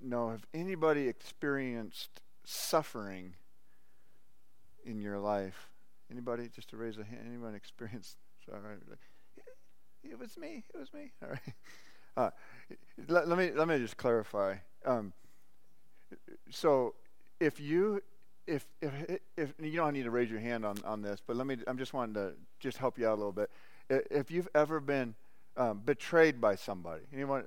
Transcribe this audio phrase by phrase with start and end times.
[0.00, 3.34] know have anybody experienced suffering
[4.84, 5.70] in your life?
[6.10, 6.48] Anybody?
[6.54, 7.22] Just to raise a hand.
[7.26, 8.80] Anyone experienced suffering?
[10.04, 10.64] It was me.
[10.72, 11.12] It was me.
[11.22, 11.54] All right.
[12.16, 12.30] Uh,
[13.08, 14.56] let, let, me let me just clarify.
[14.84, 15.12] Um,
[16.50, 16.94] so,
[17.40, 18.02] if you
[18.46, 18.92] if if
[19.36, 21.58] if you don't need to raise your hand on on this, but let me.
[21.66, 23.50] I'm just wanting to just help you out a little bit.
[23.88, 25.14] If you've ever been
[25.56, 27.46] um, betrayed by somebody, anyone?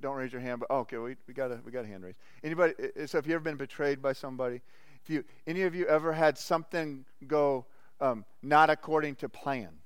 [0.00, 0.60] Don't raise your hand.
[0.60, 2.18] But oh, okay, we we got a we got a hand raised.
[2.42, 2.74] Anybody?
[3.06, 4.60] So, if you ever been betrayed by somebody,
[5.02, 7.66] if you any of you ever had something go
[8.00, 9.78] um, not according to plan?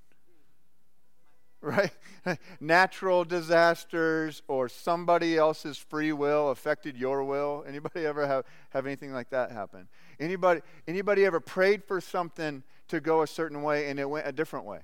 [1.60, 1.90] right?
[2.60, 7.64] Natural disasters or somebody else's free will affected your will.
[7.66, 9.88] Anybody ever have, have anything like that happen?
[10.20, 14.32] Anybody, anybody ever prayed for something to go a certain way and it went a
[14.32, 14.80] different way?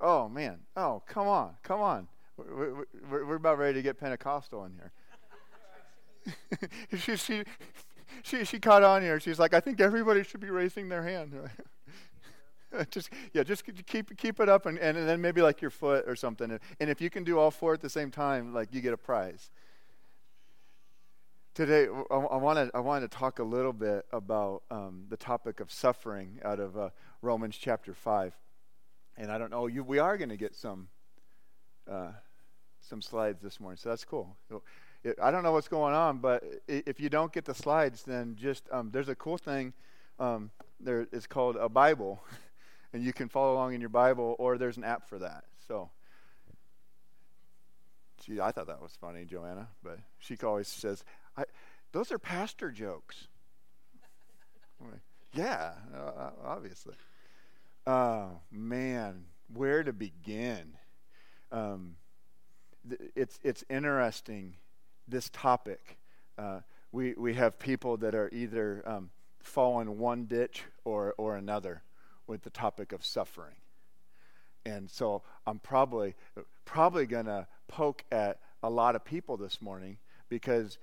[0.00, 0.60] Oh, man.
[0.76, 1.54] Oh, come on.
[1.62, 2.08] Come on.
[2.36, 4.92] We're, we're, we're about ready to get Pentecostal in here.
[6.98, 7.44] she, she,
[8.22, 9.20] she, she caught on here.
[9.20, 11.34] She's like, I think everybody should be raising their hand.
[12.90, 16.14] just yeah, just keep keep it up, and, and then maybe like your foot or
[16.14, 16.58] something.
[16.78, 18.96] And if you can do all four at the same time, like you get a
[18.96, 19.50] prize.
[21.54, 25.60] Today, I, I wanted I wanted to talk a little bit about um, the topic
[25.60, 26.90] of suffering out of uh,
[27.22, 28.34] Romans chapter five,
[29.20, 29.84] and I don't know you.
[29.84, 30.88] We are going to get some
[31.90, 32.12] uh,
[32.80, 34.36] some slides this morning, so that's cool.
[35.22, 38.64] I don't know what's going on, but if you don't get the slides, then just
[38.72, 39.72] um, there's a cool thing.
[40.18, 42.22] Um, there is called a Bible.
[42.92, 45.44] and you can follow along in your Bible, or there's an app for that.
[45.68, 45.90] So,
[48.24, 51.04] gee, I thought that was funny, Joanna, but she always says,
[51.92, 53.28] "Those are pastor jokes."
[55.34, 56.94] yeah, uh, obviously.
[57.86, 60.74] Oh man, where to begin?
[61.50, 61.96] Um,
[62.88, 64.56] th- it's it's interesting
[65.08, 65.98] this topic.
[66.38, 66.60] Uh,
[66.92, 69.10] we we have people that are either um,
[69.40, 71.82] fall in one ditch or or another
[72.26, 73.56] with the topic of suffering.
[74.64, 76.14] And so I'm probably
[76.64, 79.98] probably going to poke at a lot of people this morning
[80.28, 80.78] because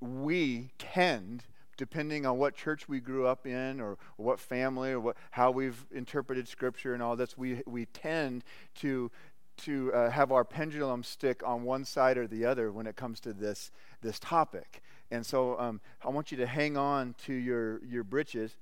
[0.00, 1.44] we tend
[1.76, 5.86] depending on what church we grew up in or what family or what, how we've
[5.92, 9.10] interpreted scripture and all this we, we tend to
[9.56, 13.20] to uh, have our pendulum stick on one side or the other when it comes
[13.20, 13.70] to this
[14.02, 18.56] this topic and so um, i want you to hang on to your your britches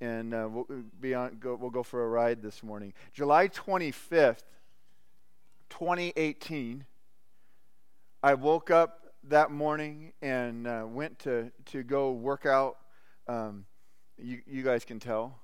[0.00, 0.66] and uh, we'll,
[1.00, 2.94] be on, go, we'll go for a ride this morning.
[3.12, 4.42] July 25th,
[5.68, 6.84] 2018,
[8.22, 12.78] I woke up that morning and uh, went to, to go work out.
[13.28, 13.66] Um,
[14.18, 15.38] you, you guys can tell,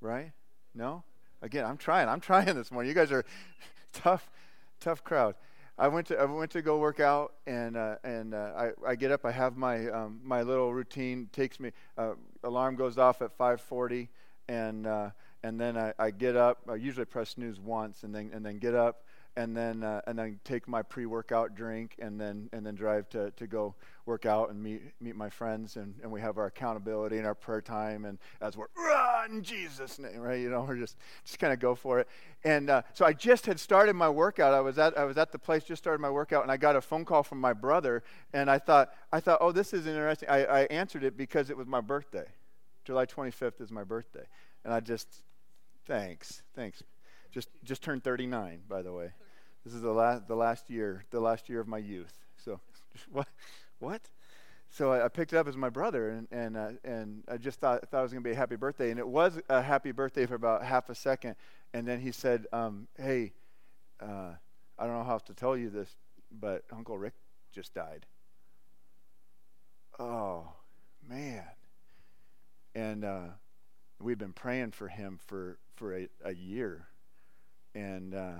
[0.00, 0.32] right?
[0.74, 1.04] No?
[1.42, 2.08] Again, I'm trying.
[2.08, 2.88] I'm trying this morning.
[2.88, 3.24] You guys are
[3.92, 4.30] tough,
[4.80, 5.34] tough crowd.
[5.76, 8.94] I went to I went to go work out, and uh, and uh, I I
[8.94, 9.24] get up.
[9.24, 11.28] I have my um, my little routine.
[11.32, 12.12] Takes me uh,
[12.44, 14.08] alarm goes off at 5:40,
[14.48, 15.10] and uh,
[15.42, 16.58] and then I, I get up.
[16.70, 19.02] I usually press snooze once, and then and then get up,
[19.36, 23.30] and then uh, and then take my pre-workout drink, and then and then drive to,
[23.32, 23.74] to go
[24.06, 27.34] work out and meet meet my friends, and, and we have our accountability and our
[27.34, 28.66] prayer time, and as we're
[29.30, 30.40] in Jesus' name, right?
[30.40, 32.08] You know, we're just just kind of go for it.
[32.44, 34.54] And uh, so I just had started my workout.
[34.54, 36.76] I was at I was at the place, just started my workout, and I got
[36.76, 38.02] a phone call from my brother,
[38.32, 40.28] and I thought I thought, oh, this is interesting.
[40.28, 42.26] I, I answered it because it was my birthday.
[42.84, 44.26] July 25th is my birthday,
[44.64, 45.08] and I just
[45.86, 46.82] thanks, thanks.
[47.30, 49.10] Just just turned 39, by the way.
[49.64, 52.12] This is the last, the last year, the last year of my youth.
[52.36, 52.60] So,
[53.12, 53.28] what?
[53.78, 54.02] What?
[54.70, 57.60] So I, I picked it up as my brother, and and uh, and I just
[57.60, 60.26] thought thought it was to be a happy birthday, and it was a happy birthday
[60.26, 61.36] for about half a second,
[61.72, 63.32] and then he said, um, "Hey,
[64.00, 64.32] uh,
[64.78, 65.94] I don't know how to tell you this,
[66.40, 67.14] but Uncle Rick
[67.52, 68.04] just died."
[69.98, 70.48] Oh,
[71.08, 71.44] man!
[72.74, 73.28] And uh,
[74.00, 76.88] we've been praying for him for for a, a year,
[77.76, 78.38] and uh,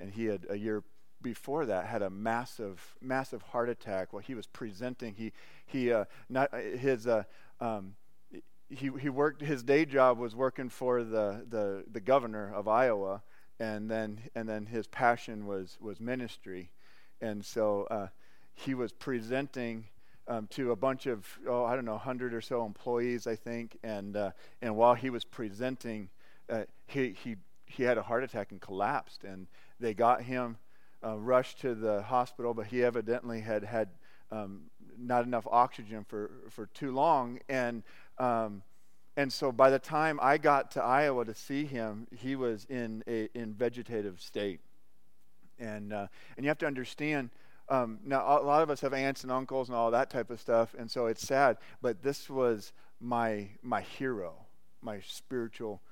[0.00, 0.82] and he had a year
[1.20, 5.14] before that had a massive massive heart attack while he was presenting.
[5.14, 5.32] He
[5.66, 7.24] he uh, not his uh,
[7.60, 7.94] um,
[8.68, 13.22] he he worked his day job was working for the the the governor of Iowa
[13.60, 16.70] and then and then his passion was was ministry.
[17.20, 18.08] And so uh,
[18.54, 19.86] he was presenting
[20.28, 23.78] um, to a bunch of oh I don't know hundred or so employees I think.
[23.82, 24.30] And uh,
[24.62, 26.08] and while he was presenting
[26.48, 27.36] uh, he he
[27.68, 29.46] he had a heart attack and collapsed and
[29.80, 30.56] they got him
[31.04, 33.88] uh, rushed to the hospital, but he evidently had had
[34.30, 34.62] um,
[34.98, 37.38] not enough oxygen for, for too long.
[37.48, 37.82] And,
[38.18, 38.62] um,
[39.16, 43.04] and so by the time I got to Iowa to see him, he was in
[43.06, 44.60] a in vegetative state.
[45.58, 46.06] And, uh,
[46.36, 47.30] and you have to understand,
[47.68, 50.40] um, now a lot of us have aunts and uncles and all that type of
[50.40, 51.58] stuff, and so it's sad.
[51.82, 54.34] But this was my my hero,
[54.82, 55.82] my spiritual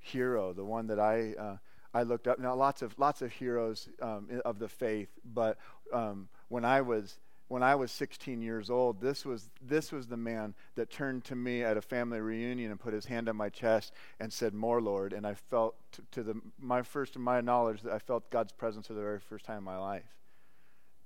[0.00, 1.56] hero, the one that I uh,
[1.94, 2.38] I looked up.
[2.38, 5.58] Now lots of lots of heroes um, of the faith, but
[5.92, 7.18] um, when I was
[7.50, 11.34] when I was 16 years old, this was, this was the man that turned to
[11.34, 14.80] me at a family reunion and put his hand on my chest and said, More,
[14.80, 15.12] Lord.
[15.12, 15.74] And I felt,
[16.12, 19.44] to, the, my first, my knowledge, that I felt God's presence for the very first
[19.44, 20.16] time in my life.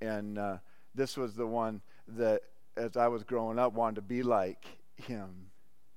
[0.03, 0.59] And uh,
[0.95, 2.43] this was the one that,
[2.77, 4.67] as I was growing up, wanted to be like
[4.97, 5.47] him,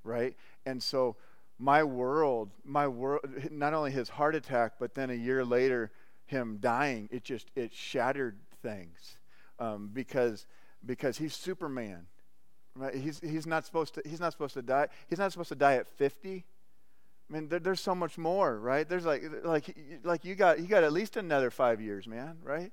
[0.06, 0.34] right?
[0.66, 1.18] And so
[1.60, 3.22] my world, my world,
[3.52, 5.92] not only his heart attack, but then a year later,
[6.26, 9.18] him dying, it just, it shattered things
[9.60, 10.46] um, because
[10.86, 12.08] because he's Superman.
[12.76, 12.94] Right?
[12.94, 14.88] He's he's not supposed to he's not supposed to die.
[15.10, 16.46] He's not supposed to die at 50.
[17.30, 18.88] I mean, there, there's so much more, right?
[18.88, 22.72] There's like like like you got you got at least another five years, man, right?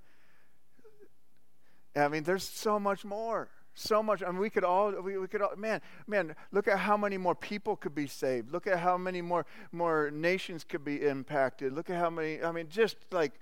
[1.96, 5.26] I mean, there's so much more so much I mean, we could all we, we
[5.26, 8.78] could all man man look at how many more people could be saved look at
[8.78, 12.96] how many more more nations could be impacted look at how many i mean just
[13.10, 13.32] like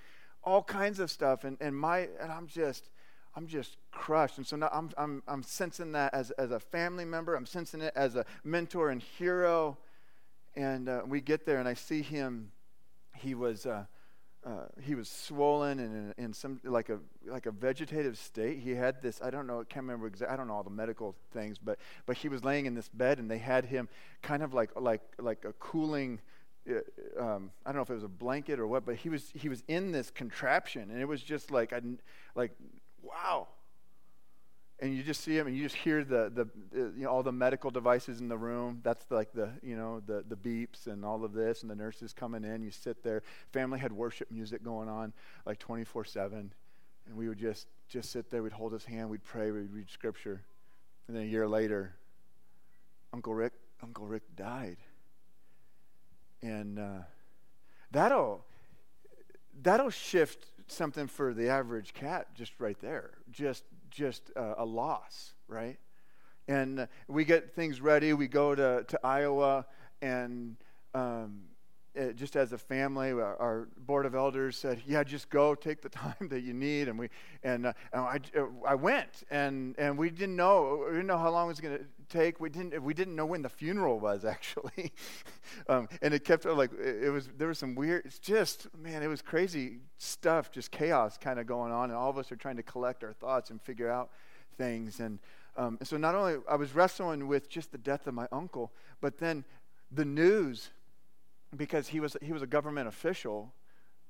[0.42, 2.90] all kinds of stuff and and my and i'm just
[3.34, 4.38] I'm just crushed.
[4.38, 7.34] And so now I'm, I'm, I'm sensing that as, as a family member.
[7.34, 9.78] I'm sensing it as a mentor and hero.
[10.54, 12.52] And uh, we get there, and I see him.
[13.16, 13.84] He was, uh,
[14.44, 18.58] uh, he was swollen and in, in, some like a like a vegetative state.
[18.58, 19.20] He had this.
[19.22, 19.60] I don't know.
[19.60, 20.34] I can't remember exactly.
[20.34, 23.18] I don't know all the medical things, but but he was laying in this bed,
[23.18, 23.88] and they had him
[24.20, 26.20] kind of like like like a cooling.
[26.68, 29.30] Uh, um, I don't know if it was a blanket or what, but he was
[29.32, 31.80] he was in this contraption, and it was just like I
[32.34, 32.52] like
[33.00, 33.46] wow.
[34.82, 37.22] And you just see him, and you just hear the, the, the you know, all
[37.22, 38.80] the medical devices in the room.
[38.82, 42.12] That's like the, you know, the, the beeps and all of this, and the nurses
[42.12, 42.64] coming in.
[42.64, 43.22] You sit there.
[43.52, 45.12] Family had worship music going on
[45.46, 46.52] like 24 7.
[47.06, 48.42] And we would just, just sit there.
[48.42, 49.08] We'd hold his hand.
[49.08, 49.52] We'd pray.
[49.52, 50.42] We'd read scripture.
[51.06, 51.94] And then a year later,
[53.12, 53.52] Uncle Rick,
[53.84, 54.78] Uncle Rick died.
[56.42, 57.02] And uh,
[57.92, 58.44] that'll,
[59.62, 63.10] that'll shift something for the average cat just right there.
[63.30, 65.78] Just just uh, a loss, right?
[66.48, 68.12] And uh, we get things ready.
[68.12, 69.66] We go to, to Iowa,
[70.00, 70.56] and
[70.94, 71.42] um,
[71.94, 75.82] it, just as a family, our, our, board of elders said, "Yeah, just go, take
[75.82, 77.10] the time that you need." And we
[77.42, 78.18] and, uh, and I,
[78.66, 81.78] I went, and and we didn't know we didn't know how long it was going
[81.78, 82.40] to take.
[82.40, 84.92] We didn't we didn't know when the funeral was actually,
[85.68, 88.04] um, and it kept like it, it was there was some weird.
[88.04, 92.10] It's just man, it was crazy stuff, just chaos kind of going on, and all
[92.10, 94.10] of us are trying to collect our thoughts and figure out
[94.56, 95.00] things.
[95.00, 95.18] And,
[95.56, 98.72] um, and so not only I was wrestling with just the death of my uncle,
[99.00, 99.44] but then
[99.90, 100.70] the news
[101.56, 103.52] because he was, he was a government official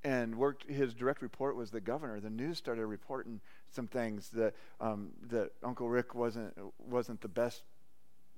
[0.05, 3.41] and worked his direct report was the governor the news started reporting
[3.71, 7.63] some things that um, that uncle rick wasn't wasn't the best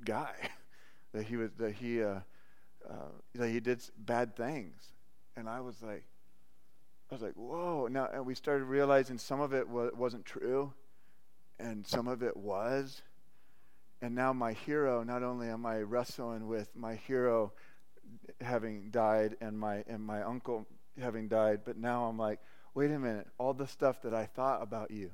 [0.04, 0.34] guy
[1.12, 2.20] that he was that he uh,
[2.88, 4.74] uh, that he did bad things.
[5.36, 6.04] And i was like
[7.10, 7.88] i was like whoa.
[7.88, 10.72] Now and we started realizing some of it wa- wasn't true
[11.58, 13.02] and some of it was.
[14.02, 17.52] And now my hero not only am i wrestling with my hero
[18.40, 20.66] having died and my and my uncle
[21.00, 22.40] having died, but now I'm like,
[22.74, 25.10] wait a minute, all the stuff that I thought about you,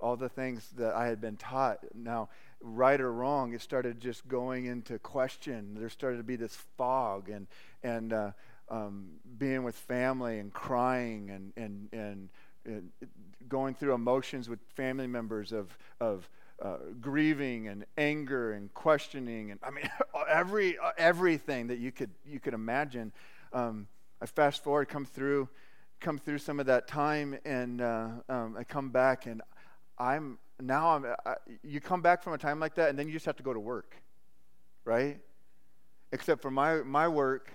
[0.00, 2.28] all the things that I had been taught, now
[2.60, 5.76] right or wrong, it started just going into question.
[5.78, 7.46] There started to be this fog and
[7.82, 8.30] and uh,
[8.68, 12.28] um, being with family and crying and and and,
[13.48, 16.28] going through emotions with family members of of
[16.60, 19.88] uh, grieving and anger and questioning and I mean
[20.28, 23.12] every everything that you could you could imagine.
[23.52, 23.86] Um,
[24.20, 25.48] I fast forward, come through,
[26.00, 29.42] come through some of that time, and uh, um, I come back, and
[29.98, 31.06] I'm now I'm.
[31.26, 33.42] I, you come back from a time like that, and then you just have to
[33.42, 33.96] go to work,
[34.84, 35.18] right?
[36.12, 37.52] Except for my my work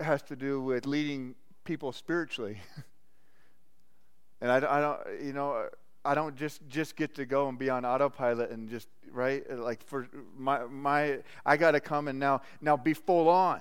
[0.00, 2.58] has to do with leading people spiritually,
[4.40, 5.68] and I, I don't, you know
[6.04, 9.82] I don't just just get to go and be on autopilot and just right like
[9.86, 13.60] for my my I got to come and now now be full on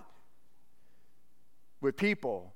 [1.80, 2.54] with people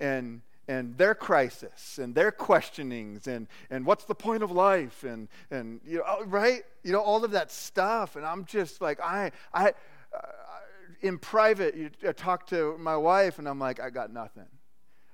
[0.00, 5.28] and and their crisis and their questionings and and what's the point of life and
[5.50, 9.00] and you know oh, right you know all of that stuff and I'm just like
[9.00, 10.20] I I uh,
[11.00, 14.46] in private you I talk to my wife and I'm like I got nothing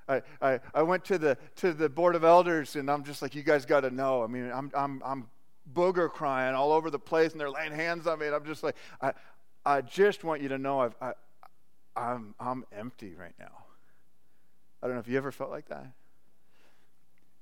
[0.08, 3.34] I, I, I went to the, to the board of elders and I'm just like,
[3.34, 4.24] you guys got to know.
[4.24, 5.28] I mean, I'm, I'm, I'm
[5.72, 8.26] booger crying all over the place and they're laying hands on me.
[8.26, 9.12] And I'm just like, I,
[9.66, 11.12] I just want you to know I've, I,
[11.94, 13.64] I'm, I'm empty right now.
[14.82, 15.86] I don't know if you ever felt like that.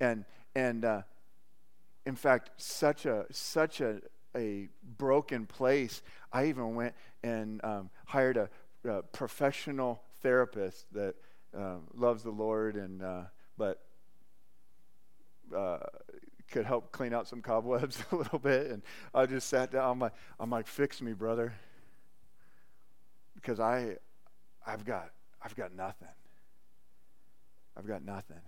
[0.01, 0.25] And,
[0.55, 1.03] and, uh,
[2.05, 4.01] in fact, such a such a
[4.37, 6.03] a broken place.
[6.33, 8.49] I even went and um, hired a,
[8.89, 11.15] a, professional therapist that
[11.57, 13.23] uh, loves the Lord and uh,
[13.59, 13.81] but
[15.55, 15.79] uh,
[16.51, 18.71] could help clean out some cobwebs a little bit.
[18.71, 18.83] And
[19.15, 19.91] I just sat down.
[19.91, 21.55] I'm like, I'm like, fix me, brother,
[23.35, 23.97] because I,
[24.67, 25.11] I've got,
[25.43, 26.09] I've got nothing.
[27.77, 28.41] I've got nothing.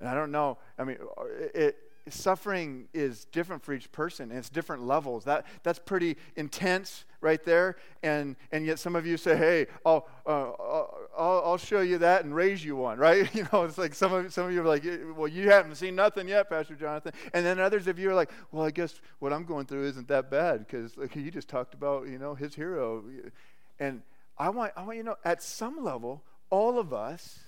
[0.00, 0.58] And I don't know.
[0.78, 1.76] I mean, uh, it,
[2.10, 7.44] suffering is different for each person and it's different levels that that's pretty intense right
[7.44, 11.80] there and and yet some of you say hey i'll uh, uh I'll, I'll show
[11.80, 14.52] you that and raise you one right you know it's like some of some of
[14.52, 17.86] you are like eh, well you haven't seen nothing yet pastor jonathan and then others
[17.86, 20.96] of you are like well i guess what i'm going through isn't that bad because
[20.96, 23.04] like you just talked about you know his hero
[23.78, 24.02] and
[24.38, 27.40] i want i want you to know at some level all of us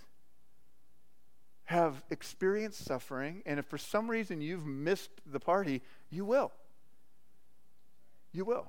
[1.70, 6.50] have experienced suffering, and if for some reason you've missed the party, you will.
[8.32, 8.66] You will.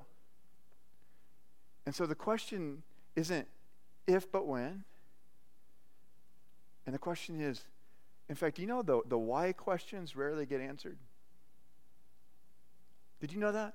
[1.87, 2.83] And so the question
[3.15, 3.47] isn't
[4.05, 4.83] if, but when.
[6.85, 7.63] And the question is,
[8.29, 10.99] in fact, you know the, the why questions rarely get answered?
[13.19, 13.73] Did you know that?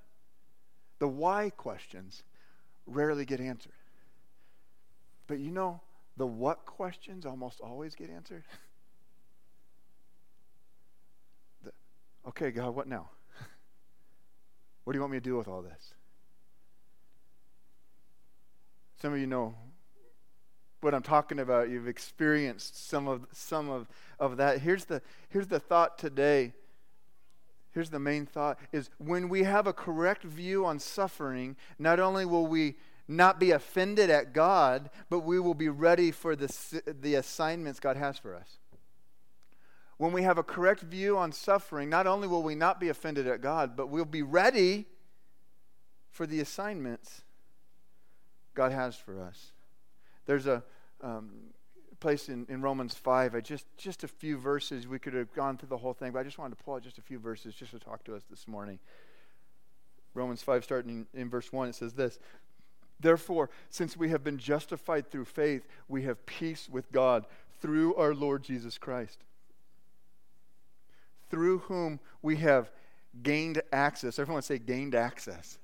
[1.00, 2.22] The why questions
[2.86, 3.72] rarely get answered.
[5.26, 5.80] But you know,
[6.16, 8.44] the what questions almost always get answered?
[12.28, 13.08] Okay, God, what now?
[14.84, 15.94] what do you want me to do with all this?
[19.00, 19.54] Some of you know
[20.80, 21.68] what I'm talking about.
[21.68, 24.60] You've experienced some of some of, of that.
[24.60, 26.52] Here's the here's the thought today.
[27.72, 32.24] Here's the main thought is when we have a correct view on suffering, not only
[32.24, 37.14] will we not be offended at God, but we will be ready for the, the
[37.14, 38.58] assignments God has for us.
[39.98, 43.26] When we have a correct view on suffering, not only will we not be offended
[43.26, 44.86] at God, but we'll be ready
[46.10, 47.22] for the assignments
[48.54, 49.52] God has for us.
[50.26, 50.62] There's a
[51.00, 51.30] um,
[52.00, 54.86] place in, in Romans 5, I just, just a few verses.
[54.86, 56.82] We could have gone through the whole thing, but I just wanted to pull out
[56.82, 58.78] just a few verses just to talk to us this morning.
[60.12, 62.18] Romans 5, starting in, in verse 1, it says this
[63.00, 67.26] Therefore, since we have been justified through faith, we have peace with God
[67.60, 69.25] through our Lord Jesus Christ
[71.30, 72.70] through whom we have
[73.22, 74.18] gained access.
[74.18, 75.58] Everyone say gained access.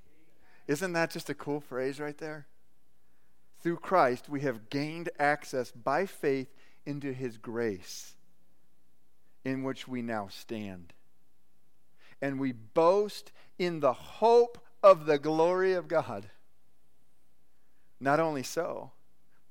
[0.67, 2.47] Isn't that just a cool phrase right there?
[3.61, 6.53] Through Christ, we have gained access by faith
[6.85, 8.15] into his grace
[9.45, 10.93] in which we now stand.
[12.21, 16.27] And we boast in the hope of the glory of God.
[18.01, 18.91] Not only so,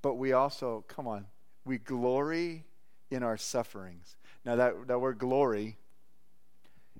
[0.01, 1.27] but we also, come on,
[1.63, 2.65] we glory
[3.09, 4.15] in our sufferings.
[4.45, 5.77] Now, that, that word glory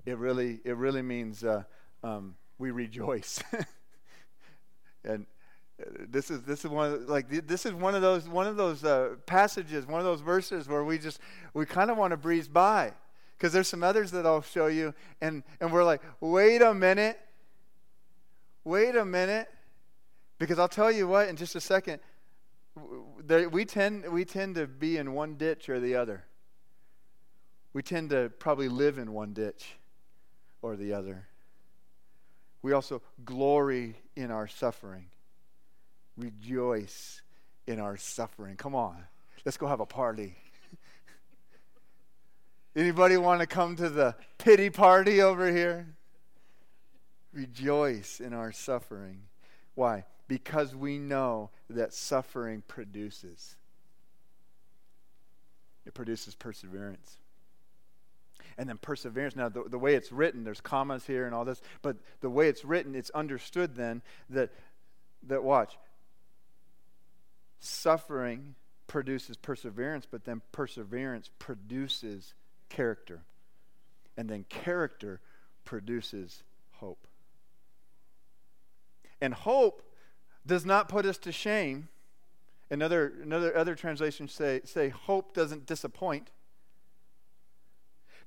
[0.05, 1.63] it really it really means uh,
[2.03, 3.41] um, we rejoice.
[5.03, 5.25] and
[5.81, 8.57] uh, this is this is one of, like this is one of those one of
[8.57, 11.19] those uh, passages, one of those verses where we just
[11.53, 12.93] we kind of want to breeze by
[13.37, 17.19] because there's some others that I'll show you, and and we're like, wait a minute,
[18.63, 19.47] wait a minute,
[20.39, 21.99] because I'll tell you what in just a second.
[23.19, 26.23] There, we tend we tend to be in one ditch or the other.
[27.73, 29.75] We tend to probably live in one ditch
[30.61, 31.27] or the other.
[32.61, 35.05] We also glory in our suffering,
[36.17, 37.21] rejoice
[37.65, 38.55] in our suffering.
[38.55, 38.97] Come on,
[39.45, 40.35] let's go have a party.
[42.75, 45.87] Anybody want to come to the pity party over here?
[47.33, 49.23] Rejoice in our suffering.
[49.73, 50.05] Why?
[50.27, 53.55] Because we know that suffering produces.
[55.85, 57.20] It produces perseverance
[58.57, 59.35] and then perseverance.
[59.35, 62.47] Now, the, the way it's written, there's commas here and all this, but the way
[62.47, 64.51] it's written, it's understood then that,
[65.27, 65.77] that watch,
[67.59, 68.55] suffering
[68.87, 72.33] produces perseverance, but then perseverance produces
[72.69, 73.21] character.
[74.17, 75.21] And then character
[75.63, 76.43] produces
[76.73, 77.07] hope.
[79.21, 79.81] And hope
[80.45, 81.87] does not put us to shame.
[82.69, 86.31] Another, another other translations say, say hope doesn't disappoint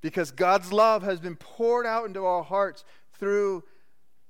[0.04, 2.84] because God's love has been poured out into our hearts
[3.14, 3.64] through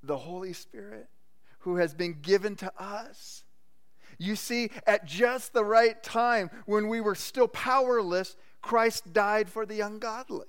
[0.04, 1.08] the Holy Spirit
[1.58, 3.42] who has been given to us.
[4.16, 9.66] You see, at just the right time, when we were still powerless, Christ died for
[9.66, 10.46] the ungodly.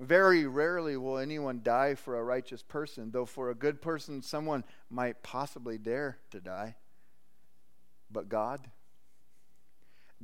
[0.00, 4.64] Very rarely will anyone die for a righteous person, though for a good person, someone
[4.90, 6.74] might possibly dare to die.
[8.10, 8.68] But God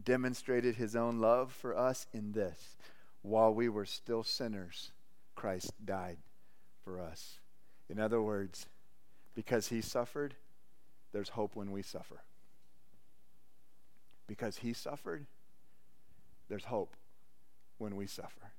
[0.02, 2.76] demonstrated his own love for us in this
[3.26, 4.92] while we were still sinners,
[5.34, 6.18] Christ died
[6.84, 7.40] for us.
[7.88, 8.66] In other words,
[9.34, 10.34] because he suffered,
[11.12, 12.22] there's hope when we suffer.
[14.28, 15.26] Because he suffered,
[16.48, 16.94] there's hope
[17.78, 18.52] when we suffer.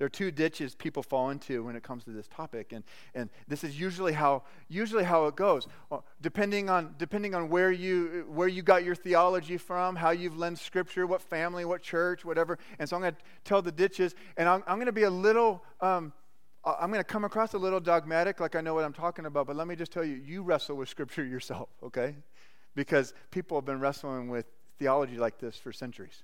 [0.00, 3.28] There are two ditches people fall into when it comes to this topic, and, and
[3.48, 5.68] this is usually how usually how it goes.
[5.90, 10.38] Well, depending on depending on where you where you got your theology from, how you've
[10.38, 12.58] learned Scripture, what family, what church, whatever.
[12.78, 15.10] And so I'm going to tell the ditches, and I'm, I'm going to be a
[15.10, 15.62] little.
[15.82, 16.14] Um,
[16.64, 19.46] I'm going to come across a little dogmatic, like I know what I'm talking about,
[19.46, 22.16] but let me just tell you, you wrestle with Scripture yourself, okay?
[22.74, 24.46] Because people have been wrestling with
[24.78, 26.22] theology like this for centuries.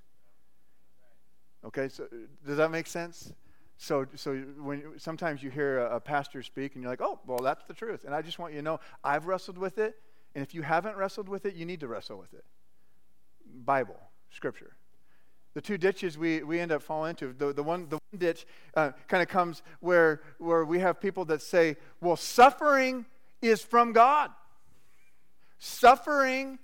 [1.63, 2.07] Okay, so
[2.43, 3.33] does that make sense?
[3.77, 7.39] So, so when sometimes you hear a, a, pastor speak and you're like, oh, well,
[7.39, 8.05] that's the truth.
[8.05, 9.95] And I just want you to know, I've wrestled with it.
[10.33, 12.43] And if you haven't wrestled with it, you need to wrestle with it.
[13.65, 13.99] Bible,
[14.31, 14.75] Scripture.
[15.53, 18.45] The two ditches we, we end up falling into, the, the, one, the one ditch
[18.75, 23.05] uh, kind of comes where, where we have people that say, well, suffering
[23.41, 24.31] is from God.
[25.59, 26.59] Suffering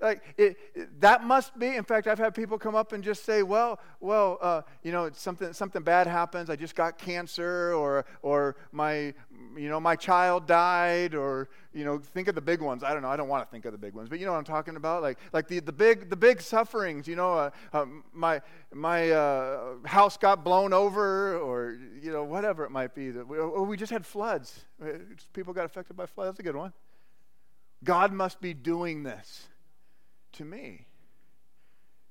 [0.00, 1.68] like it, it, that must be.
[1.68, 5.10] In fact, I've had people come up and just say, "Well, well, uh, you know,
[5.12, 6.50] something something bad happens.
[6.50, 9.14] I just got cancer, or or my
[9.56, 12.82] you know my child died, or you know, think of the big ones.
[12.82, 13.08] I don't know.
[13.08, 14.76] I don't want to think of the big ones, but you know what I'm talking
[14.76, 15.02] about.
[15.02, 17.08] Like like the, the big the big sufferings.
[17.08, 22.64] You know, uh, uh, my my uh, house got blown over, or you know whatever
[22.64, 23.10] it might be.
[23.10, 24.66] We, or we just had floods.
[24.82, 24.98] Uh,
[25.32, 26.32] people got affected by floods.
[26.32, 26.72] That's a good one.
[27.84, 29.48] God must be doing this
[30.32, 30.86] to me.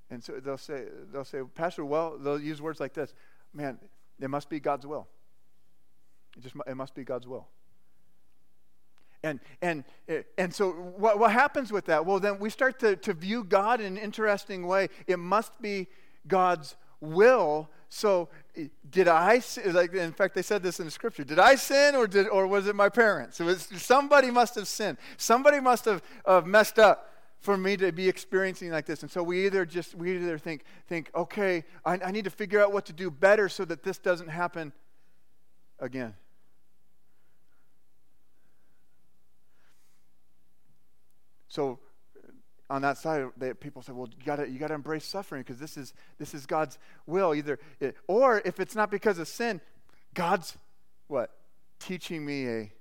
[0.10, 3.14] And so they'll say, they'll say, Pastor, well, they'll use words like this.
[3.54, 3.80] Man,
[4.20, 5.08] it must be God's will.
[6.38, 7.48] It just it must be God's will.
[9.24, 12.06] And and eh, and so what, what happens with that?
[12.06, 14.90] Well, then we start to, to view God in an interesting way.
[15.08, 15.88] It must be
[16.28, 17.70] God's will.
[17.90, 21.24] So eh, did I like in fact they said this in the scripture.
[21.24, 23.40] Did I sin or did or was it my parents?
[23.40, 24.98] It was somebody must have sinned.
[25.18, 27.11] Somebody must have, have messed up
[27.42, 29.02] for me to be experiencing like this.
[29.02, 32.62] And so we either just we either think think, okay, I, I need to figure
[32.62, 34.72] out what to do better so that this doesn't happen
[35.80, 36.14] again.
[41.48, 41.80] So
[42.70, 45.76] on that side, they, people say, "Well, you got you to embrace suffering because this
[45.76, 49.60] is this is God's will." Either, it, or if it's not because of sin,
[50.14, 50.58] God's
[51.08, 51.32] what
[51.80, 52.72] teaching me a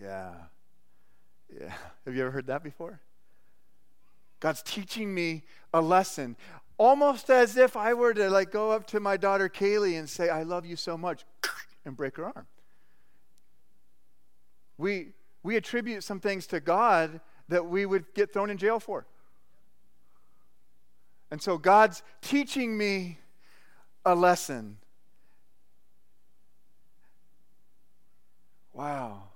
[0.00, 0.32] yeah
[1.58, 1.72] yeah.
[2.06, 3.00] Have you ever heard that before?
[4.40, 6.36] God's teaching me a lesson.
[6.78, 10.30] Almost as if I were to like go up to my daughter Kaylee and say,
[10.30, 11.24] I love you so much,
[11.84, 12.46] and break her arm.
[14.78, 15.08] We,
[15.42, 19.06] we attribute some things to God that we would get thrown in jail for.
[21.30, 23.18] And so God's teaching me
[24.04, 24.78] a lesson.
[28.72, 29.29] Wow.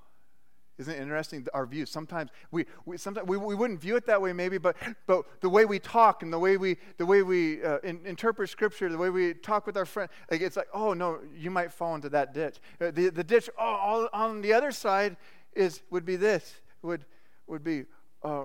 [0.76, 1.86] Isn't it interesting our view?
[1.86, 5.48] Sometimes we, we sometimes we, we wouldn't view it that way maybe, but but the
[5.48, 8.98] way we talk and the way we the way we uh, in, interpret scripture, the
[8.98, 12.08] way we talk with our friends, like it's like oh no, you might fall into
[12.08, 12.58] that ditch.
[12.80, 15.16] Uh, the the ditch oh, all, on the other side
[15.54, 17.04] is would be this would
[17.46, 17.84] would be
[18.24, 18.44] uh,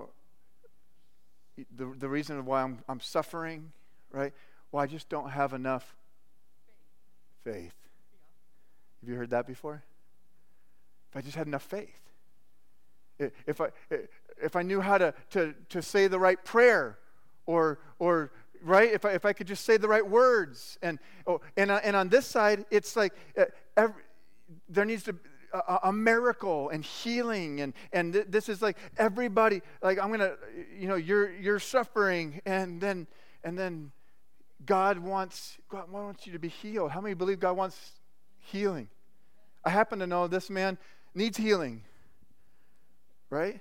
[1.74, 3.72] the the reason why I'm I'm suffering,
[4.12, 4.32] right?
[4.70, 5.96] Well, I just don't have enough
[7.42, 7.74] faith.
[9.00, 9.82] Have you heard that before?
[11.10, 12.00] If I just had enough faith
[13.46, 13.68] if I,
[14.42, 16.98] if I knew how to, to, to say the right prayer
[17.46, 20.78] or, or right, if I, if I could just say the right words.
[20.82, 23.44] And, oh, and, uh, and on this side, it's like uh,
[23.76, 24.02] every,
[24.68, 25.16] there needs to
[25.52, 30.34] a, a, miracle and healing and and th- this is like everybody like i'm gonna
[30.78, 33.08] you know you're you're suffering and then
[33.42, 33.90] and then
[34.64, 36.90] god wants god wants you to be healed.
[36.90, 37.92] How many believe god wants
[38.38, 38.88] healing?
[39.64, 40.78] I happen to know this man
[41.14, 41.82] needs healing
[43.30, 43.60] right?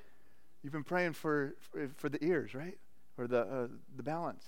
[0.64, 1.56] You've been praying for,
[1.96, 2.78] for the ears, right?
[3.18, 4.44] Or the, uh, the balance.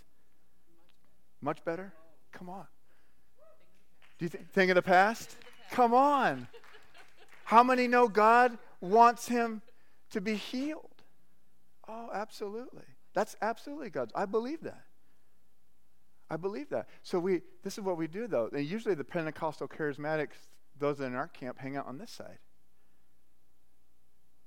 [1.42, 1.94] Much better?
[2.32, 2.66] Come on.
[4.20, 5.38] Do you th- think of the past?
[5.72, 6.48] Come on.
[7.44, 9.62] How many know God wants him
[10.12, 10.86] to be healed?
[11.88, 12.84] Oh, absolutely.
[13.14, 14.12] That's absolutely God's.
[14.16, 14.84] I believe that.
[16.30, 16.88] I believe that.
[17.04, 18.50] So we this is what we do though.
[18.54, 20.48] And usually the Pentecostal charismatics,
[20.80, 22.38] those in our camp, hang out on this side.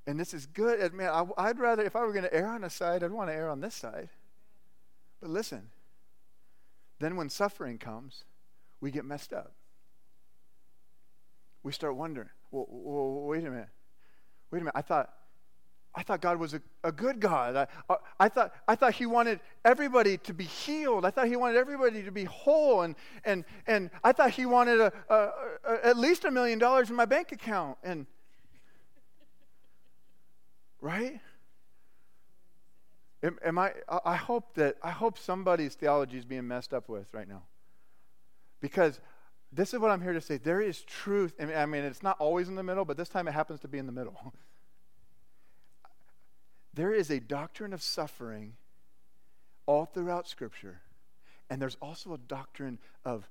[0.07, 0.93] And this is good.
[0.93, 3.31] Man, I, would rather, if I were going to err on a side, I'd want
[3.31, 4.11] to err on this side.
[5.21, 5.71] But listen,
[7.01, 8.25] then when suffering comes,
[8.81, 9.53] we get messed up.
[11.63, 12.67] We start wondering, well,
[13.27, 13.69] wait a minute.
[14.51, 14.77] Wait a minute.
[14.77, 15.11] I thought,
[15.95, 17.57] I thought God was a, a good God.
[17.57, 21.07] I, I, I, thought, I thought He wanted everybody to be healed.
[21.07, 22.83] I thought He wanted everybody to be whole.
[22.83, 26.91] And, and, and I thought He wanted a, a, a at least a million dollars
[26.91, 27.79] in my bank account.
[27.83, 28.07] And,
[30.85, 31.19] right?
[33.23, 33.73] Am, am I,
[34.05, 37.45] I hope that, I hope somebody's theology is being messed up with right now.
[38.61, 39.01] Because
[39.51, 40.37] this is what I'm here to say.
[40.37, 41.33] There is truth.
[41.41, 43.79] I mean, it's not always in the middle, but this time it happens to be
[43.79, 44.17] in the middle.
[46.75, 48.53] there is a doctrine of suffering
[49.65, 50.83] all throughout Scripture,
[51.49, 53.27] and there's also a doctrine of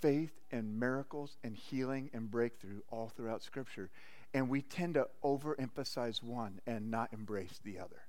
[0.00, 3.88] faith and miracles and healing and breakthrough all throughout Scripture.
[4.34, 8.02] And we tend to overemphasize one and not embrace the other.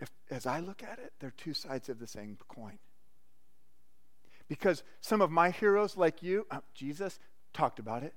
[0.00, 2.78] If, as I look at it, they're two sides of the same coin.
[4.48, 7.18] Because some of my heroes, like you, uh, Jesus,
[7.52, 8.14] talked about it.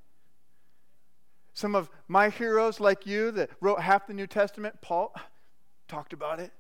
[1.53, 5.13] Some of my heroes, like you, that wrote half the New Testament, Paul,
[5.87, 6.51] talked about it.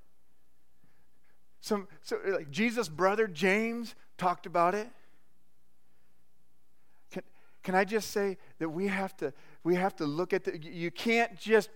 [1.61, 4.89] Some, so, like Jesus' brother, James, talked about it.
[7.67, 9.33] Can, I just say that we have to,
[9.65, 11.69] we have to look at the, you can't just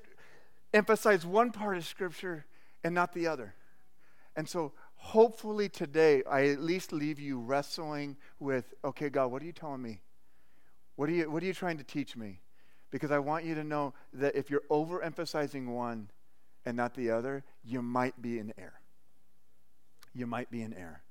[0.73, 2.45] emphasize one part of Scripture
[2.81, 3.55] and not the other.
[4.37, 9.45] And so hopefully today I at least leave you wrestling with, okay, God, what are
[9.45, 9.99] you telling me?
[10.95, 12.39] What are you, what are you trying to teach me?
[12.89, 16.09] Because I want you to know that if you're overemphasizing one
[16.65, 18.79] and not the other, you might be in error.
[20.15, 21.01] You might be in error.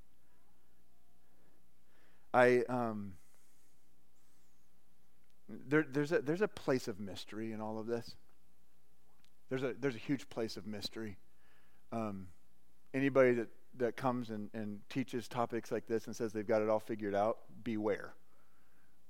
[2.32, 3.12] I um,
[5.68, 8.14] there, there's a there's a place of mystery in all of this.
[9.48, 11.16] There's a there's a huge place of mystery.
[11.92, 12.28] Um,
[12.94, 16.68] anybody that that comes and, and teaches topics like this and says they've got it
[16.68, 18.14] all figured out, beware.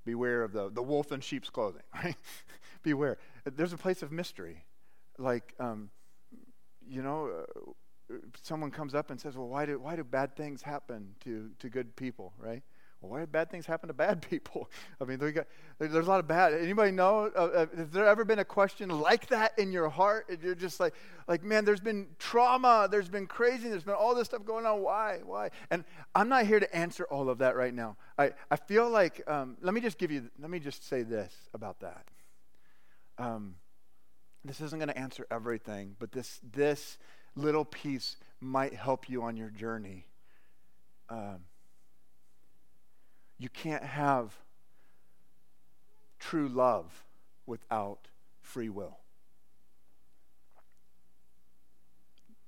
[0.05, 2.15] Beware of the, the wolf in sheep's clothing, right?
[2.83, 3.17] beware.
[3.45, 4.65] There's a place of mystery.
[5.17, 5.89] Like, um,
[6.87, 7.45] you know,
[8.09, 11.51] uh, someone comes up and says, well, why do, why do bad things happen to,
[11.59, 12.63] to good people, right?
[13.01, 14.69] Why bad things happen to bad people?
[15.01, 16.53] I mean, there's a lot of bad.
[16.53, 17.31] Anybody know?
[17.35, 20.27] Uh, uh, has there ever been a question like that in your heart?
[20.29, 20.93] And you're just like,
[21.27, 24.81] like, man, there's been trauma, there's been crazy, there's been all this stuff going on.
[24.81, 25.19] Why?
[25.25, 25.49] Why?
[25.71, 25.83] And
[26.13, 27.97] I'm not here to answer all of that right now.
[28.19, 31.33] I, I feel like, um, let me just give you, let me just say this
[31.55, 32.05] about that.
[33.17, 33.55] Um,
[34.45, 36.99] this isn't going to answer everything, but this, this
[37.35, 40.05] little piece might help you on your journey.
[41.09, 41.41] Um,
[43.41, 44.37] you can't have
[46.19, 47.03] true love
[47.47, 48.07] without
[48.41, 48.99] free will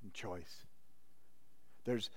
[0.03, 0.65] and choice.
[1.85, 2.09] There's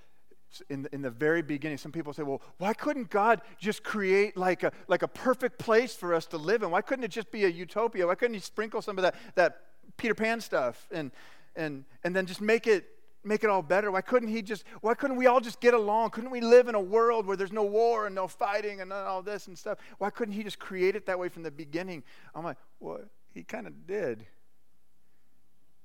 [0.69, 4.37] in the, in the very beginning, some people say, well, why couldn't God just create
[4.37, 6.71] like a, like a perfect place for us to live in?
[6.71, 8.07] Why couldn't it just be a utopia?
[8.07, 9.61] Why couldn't He sprinkle some of that, that
[9.97, 11.11] Peter Pan stuff and,
[11.55, 12.85] and, and then just make it
[13.23, 13.91] make it all better?
[13.91, 16.11] Why couldn't he just, why couldn't we all just get along?
[16.11, 19.21] Couldn't we live in a world where there's no war and no fighting and all
[19.21, 19.77] this and stuff?
[19.97, 22.03] Why couldn't he just create it that way from the beginning?
[22.33, 23.01] I'm like, well,
[23.33, 24.25] he kind of did.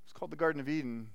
[0.05, 1.09] It's called the Garden of Eden.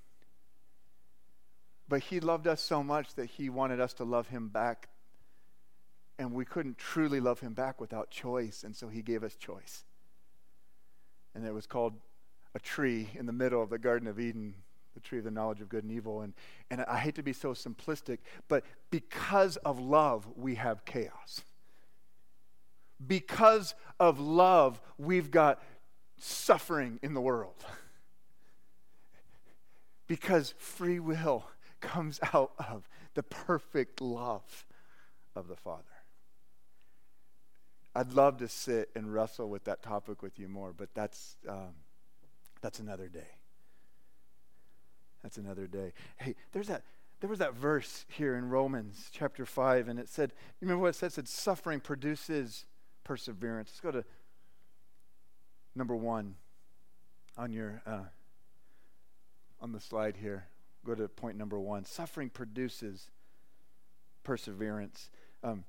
[1.89, 4.89] But he loved us so much that he wanted us to love him back.
[6.19, 8.63] And we couldn't truly love him back without choice.
[8.63, 9.85] And so he gave us choice.
[11.33, 11.93] And it was called
[12.55, 14.55] a tree in the middle of the Garden of Eden
[14.97, 16.21] the tree of the knowledge of good and evil.
[16.21, 16.33] And,
[16.71, 21.41] and I hate to be so simplistic, but because of love, we have chaos.
[23.05, 25.61] Because of love, we've got
[26.17, 27.63] suffering in the world.
[30.07, 31.45] because free will
[31.79, 34.65] comes out of the perfect love
[35.35, 35.83] of the Father.
[37.93, 41.73] I'd love to sit and wrestle with that topic with you more, but that's, um,
[42.61, 43.36] that's another day.
[45.27, 45.91] That's another day.
[46.15, 46.83] Hey, there's that
[47.19, 50.89] there was that verse here in Romans chapter 5, and it said, you remember what
[50.91, 51.07] it said?
[51.07, 52.65] It said, suffering produces
[53.03, 53.71] perseverance.
[53.71, 54.05] Let's go to
[55.75, 56.35] number one
[57.37, 58.05] on your uh,
[59.59, 60.47] on the slide here.
[60.85, 61.83] Go to point number one.
[61.83, 63.11] Suffering produces
[64.23, 65.09] perseverance.
[65.43, 65.65] Um,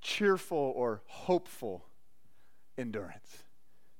[0.00, 1.86] cheerful or hopeful
[2.78, 3.42] endurance.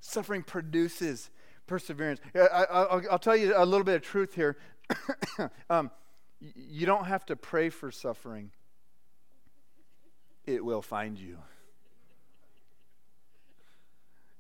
[0.01, 1.29] Suffering produces
[1.67, 2.21] perseverance.
[2.35, 4.57] I, will tell you a little bit of truth here.
[5.71, 5.91] um,
[6.41, 8.51] you don't have to pray for suffering,
[10.45, 11.39] it will find you.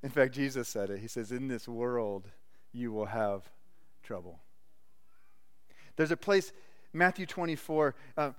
[0.02, 0.98] In fact, Jesus said it.
[0.98, 2.28] He says, In this world,
[2.72, 3.48] you will have
[4.02, 4.40] trouble.
[5.96, 6.52] There's a place,
[6.92, 8.30] Matthew 24, uh,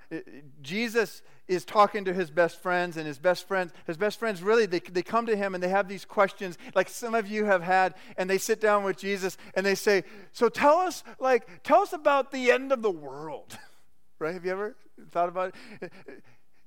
[0.61, 4.65] Jesus is talking to his best friends, and his best friends, his best friends really,
[4.65, 7.63] they, they come to him and they have these questions, like some of you have
[7.63, 11.81] had, and they sit down with Jesus and they say, So tell us, like, tell
[11.81, 13.57] us about the end of the world.
[14.19, 14.33] right?
[14.33, 14.75] Have you ever
[15.11, 15.91] thought about it?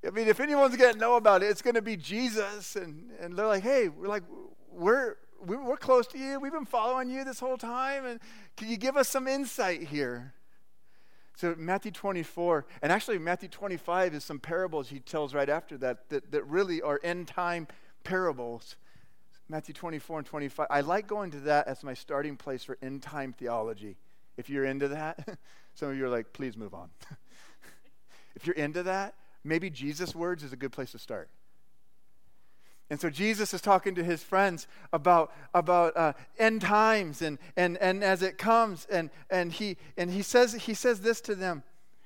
[0.05, 2.75] I mean, if anyone's going to know about it, it's going to be Jesus.
[2.75, 4.23] And, and they're like, Hey, we're like,
[4.71, 6.39] we're, we're close to you.
[6.39, 8.05] We've been following you this whole time.
[8.05, 8.19] And
[8.55, 10.33] can you give us some insight here?
[11.37, 16.09] So, Matthew 24, and actually, Matthew 25 is some parables he tells right after that
[16.09, 17.67] that, that really are end time
[18.03, 18.75] parables.
[19.47, 20.65] Matthew 24 and 25.
[20.71, 23.97] I like going to that as my starting place for end time theology.
[24.35, 25.37] If you're into that,
[25.75, 26.89] some of you are like, please move on.
[28.35, 31.29] if you're into that, maybe Jesus' words is a good place to start.
[32.89, 37.77] And so Jesus is talking to his friends about, about uh, end times and, and,
[37.77, 38.87] and as it comes.
[38.89, 41.63] And, and, he, and he, says, he says this to them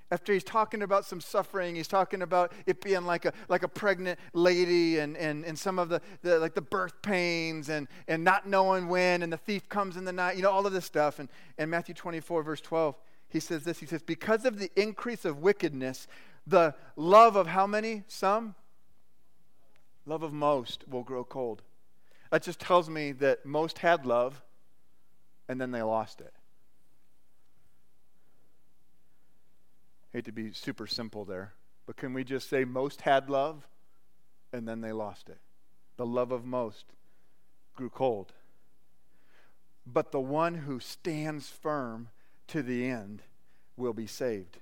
[0.10, 1.76] after he's talking about some suffering.
[1.76, 5.78] He's talking about it being like a, like a pregnant lady and, and, and some
[5.78, 9.70] of the, the, like the birth pains and, and not knowing when and the thief
[9.70, 11.20] comes in the night, you know, all of this stuff.
[11.20, 12.96] And, and Matthew 24, verse 12,
[13.30, 13.80] he says this.
[13.80, 16.08] He says, because of the increase of wickedness,
[16.48, 18.04] the love of how many?
[18.08, 18.56] Some?
[20.06, 21.62] Love of most will grow cold.
[22.32, 24.42] That just tells me that most had love
[25.48, 26.34] and then they lost it.
[30.14, 31.54] Hate to be super simple there,
[31.86, 33.68] but can we just say most had love
[34.52, 35.40] and then they lost it?
[35.98, 36.86] The love of most
[37.76, 38.34] grew cold.
[39.86, 42.10] But the one who stands firm
[42.48, 43.24] to the end
[43.78, 44.58] will be saved.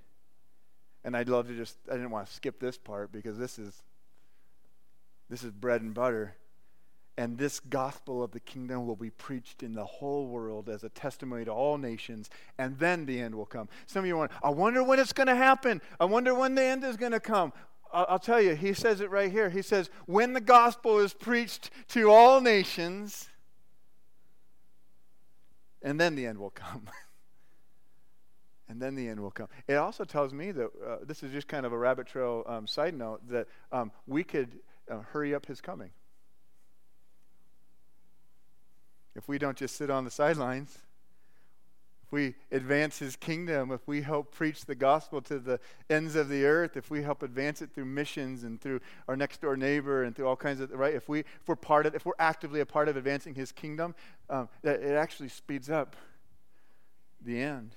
[1.03, 3.83] And I'd love to just, I didn't want to skip this part because this is
[5.29, 6.35] this is bread and butter.
[7.17, 10.89] And this gospel of the kingdom will be preached in the whole world as a
[10.89, 13.67] testimony to all nations, and then the end will come.
[13.87, 15.81] Some of you want, I wonder when it's going to happen.
[15.99, 17.51] I wonder when the end is going to come.
[17.91, 19.49] I'll tell you, he says it right here.
[19.49, 23.27] He says, when the gospel is preached to all nations,
[25.81, 26.83] and then the end will come.
[28.69, 29.47] and then the end will come.
[29.67, 32.67] It also tells me that uh, this is just kind of a rabbit trail um,
[32.67, 34.59] side note that um, we could
[34.89, 35.91] uh, hurry up his coming.
[39.15, 40.77] If we don't just sit on the sidelines,
[42.05, 46.29] if we advance his kingdom, if we help preach the gospel to the ends of
[46.29, 50.03] the earth, if we help advance it through missions and through our next door neighbor
[50.03, 52.61] and through all kinds of right, if we if we're part of if we're actively
[52.61, 53.93] a part of advancing his kingdom,
[54.29, 55.95] um, it actually speeds up
[57.21, 57.75] the end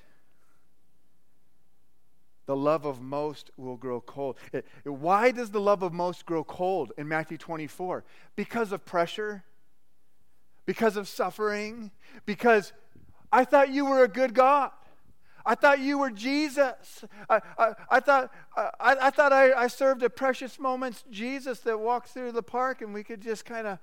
[2.46, 4.37] the love of most will grow cold.
[4.85, 8.05] Why does the love of most grow cold in Matthew 24?
[8.35, 9.44] Because of pressure,
[10.66, 11.90] because of suffering,
[12.26, 12.72] because
[13.31, 14.70] I thought you were a good God.
[15.44, 17.05] I thought you were Jesus.
[17.28, 21.78] I, I, I thought, I, I thought I, I served a precious moments Jesus that
[21.78, 23.78] walked through the park and we could just kind of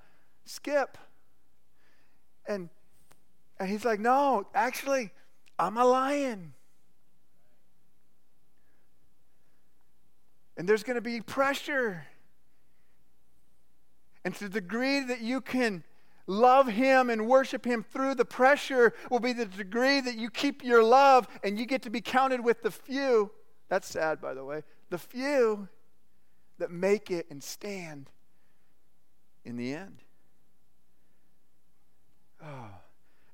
[0.45, 0.97] skip.
[2.45, 2.69] And,
[3.59, 5.11] and he's like, No, actually,
[5.57, 6.53] I'm a lion.
[10.59, 12.05] And there's going to be pressure.
[14.25, 15.85] And to the degree that you can
[16.27, 20.61] love Him and worship Him through the pressure will be the degree that you keep
[20.61, 23.31] your love and you get to be counted with the few.
[23.69, 24.63] That's sad, by the way.
[24.89, 25.69] The few
[26.57, 28.09] that make it and stand
[29.45, 29.99] in the end.
[32.43, 32.67] Oh,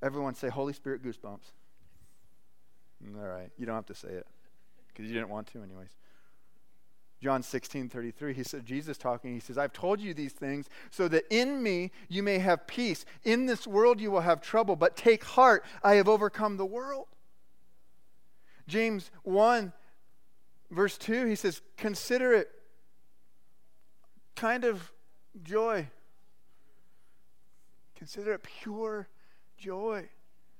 [0.03, 1.53] everyone say Holy Spirit goosebumps.
[3.17, 4.27] All right, you don't have to say it
[4.89, 5.89] because you didn't want to, anyways.
[7.21, 11.07] John 16, 33, he said, Jesus talking, he says, I've told you these things so
[11.07, 13.05] that in me you may have peace.
[13.23, 17.07] In this world you will have trouble, but take heart, I have overcome the world.
[18.67, 19.71] James 1,
[20.71, 22.49] verse 2, he says, Consider it
[24.35, 24.91] kind of
[25.43, 25.87] joy.
[27.95, 29.07] Consider it pure
[29.57, 30.09] joy.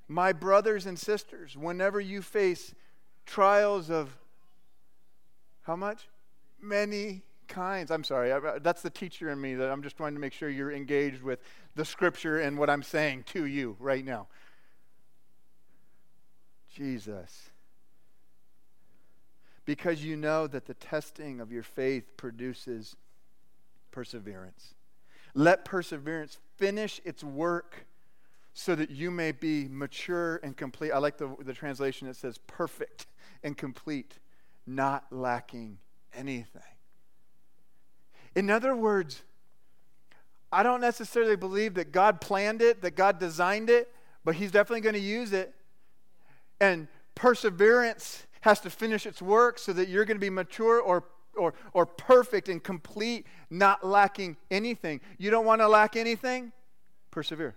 [0.08, 2.74] My brothers and sisters, whenever you face
[3.26, 4.18] trials of
[5.64, 6.08] how much?
[6.66, 7.92] Many kinds.
[7.92, 10.72] I'm sorry, that's the teacher in me that I'm just trying to make sure you're
[10.72, 11.40] engaged with
[11.76, 14.28] the scripture and what I'm saying to you right now.
[16.74, 17.50] Jesus.
[19.66, 22.96] Because you know that the testing of your faith produces
[23.92, 24.76] perseverance.
[25.34, 27.86] Let perseverance finish its work
[28.54, 30.92] so that you may be mature and complete.
[30.92, 33.08] I like the, the translation that says perfect
[33.44, 34.20] and complete,
[34.66, 35.80] not lacking
[36.16, 36.62] anything.
[38.36, 39.22] In other words,
[40.52, 44.82] I don't necessarily believe that God planned it, that God designed it, but He's definitely
[44.82, 45.54] going to use it.
[46.60, 51.06] And perseverance has to finish its work so that you're going to be mature or,
[51.36, 55.02] or, or perfect and complete, not lacking anything.
[55.18, 56.52] You don't want to lack anything?
[57.12, 57.56] Persevere.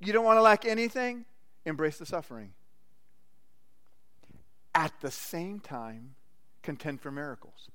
[0.00, 1.24] You don't want to lack anything?
[1.64, 2.52] Embrace the suffering.
[4.74, 6.14] At the same time,
[6.62, 7.70] contend for miracles.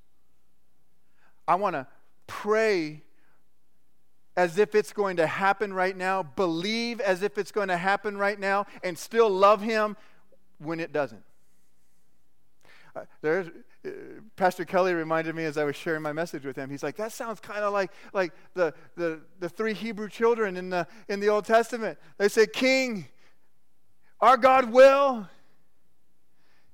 [1.48, 1.88] I want to
[2.28, 3.04] pray
[4.38, 8.18] as if it's going to happen right now, believe as if it's going to happen
[8.18, 9.98] right now, and still love Him
[10.60, 11.24] when it doesn't.
[12.96, 13.48] Uh, there's,
[13.86, 13.90] uh,
[14.36, 16.70] Pastor Kelly reminded me as I was sharing my message with him.
[16.70, 20.70] He's like, "That sounds kind of like like the, the the three Hebrew children in
[20.70, 21.98] the in the Old Testament.
[22.18, 23.08] They say, King,
[24.20, 25.28] our God will.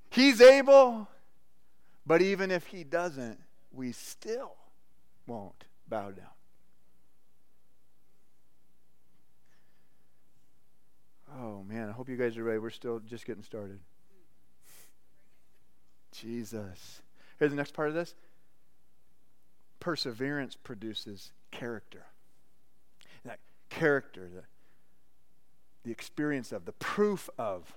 [0.09, 1.07] He's able,
[2.05, 3.39] but even if He doesn't,
[3.77, 4.55] we still
[5.25, 6.27] won't bow down."
[11.39, 12.57] Oh, man, I hope you guys are ready.
[12.57, 13.79] We're still just getting started.
[16.11, 17.01] Jesus.
[17.37, 18.15] Here's the next part of this
[19.79, 22.05] perseverance produces character.
[23.23, 24.43] That character, the,
[25.83, 27.71] the experience of, the proof of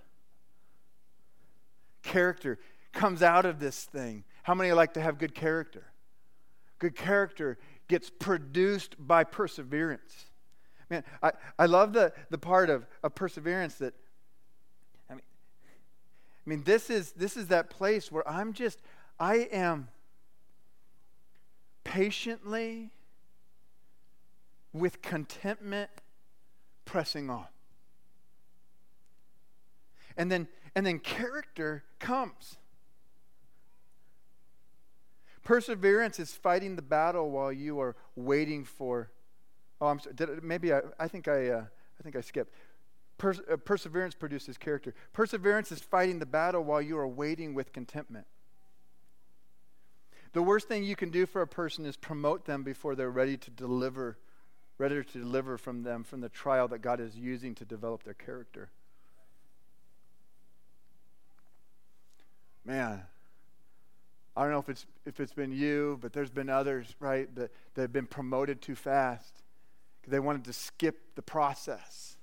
[2.03, 2.59] character
[2.93, 4.25] comes out of this thing.
[4.43, 5.85] How many like to have good character?
[6.81, 10.27] Good character gets produced by perseverance.
[10.90, 13.95] Man, I, I love the, the part of, of perseverance that,
[15.09, 15.23] I mean,
[16.47, 18.81] I mean, this is, this is that place where I'm just,
[19.21, 19.88] I am
[21.85, 22.90] patiently,
[24.73, 25.90] with contentment,
[26.85, 27.47] pressing on.
[30.16, 32.57] And then, and then character comes.
[35.51, 39.11] Perseverance is fighting the battle while you are waiting for
[39.81, 40.15] Oh, I'm sorry.
[40.15, 41.65] Did, maybe I, I think I, uh,
[41.99, 42.55] I think I skipped.
[43.21, 44.95] Uh, perseverance produces character.
[45.13, 48.27] Perseverance is fighting the battle while you are waiting with contentment.
[50.35, 53.37] The worst thing you can do for a person is promote them before they're ready
[53.37, 54.19] to deliver,
[54.79, 58.15] ready to deliver from them from the trial that God is using to develop their
[58.15, 58.71] character.
[62.65, 63.03] Man,
[64.40, 67.53] I don't know if it's if it's been you, but there's been others, right, that,
[67.74, 69.42] that have been promoted too fast.
[70.09, 72.16] They wanted to skip the process.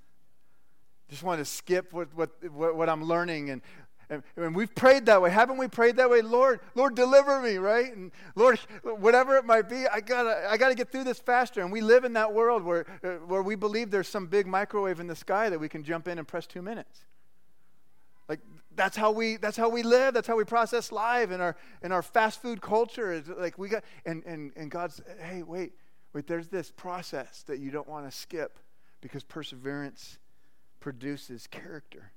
[1.12, 3.52] Just wanted to skip what, what, what, what I'm learning.
[3.52, 3.62] And,
[4.10, 5.30] and, and, we've prayed that way.
[5.30, 6.24] Haven't we prayed that way?
[6.24, 7.96] Lord, Lord, deliver me, right?
[7.96, 11.62] And Lord, whatever it might be, I gotta, I gotta get through this faster.
[11.62, 15.00] And we live in that world where, uh, where we believe there's some big microwave
[15.00, 17.02] in the sky that we can jump in and press two minutes.
[18.28, 18.40] Like
[18.78, 20.14] that's how we that's how we live.
[20.14, 23.22] That's how we process life in our in our fast food culture.
[23.38, 25.74] Like we got and and and God's hey wait
[26.18, 28.58] Wait, there's this process that you don't want to skip
[29.02, 30.18] because perseverance
[30.80, 32.12] produces character.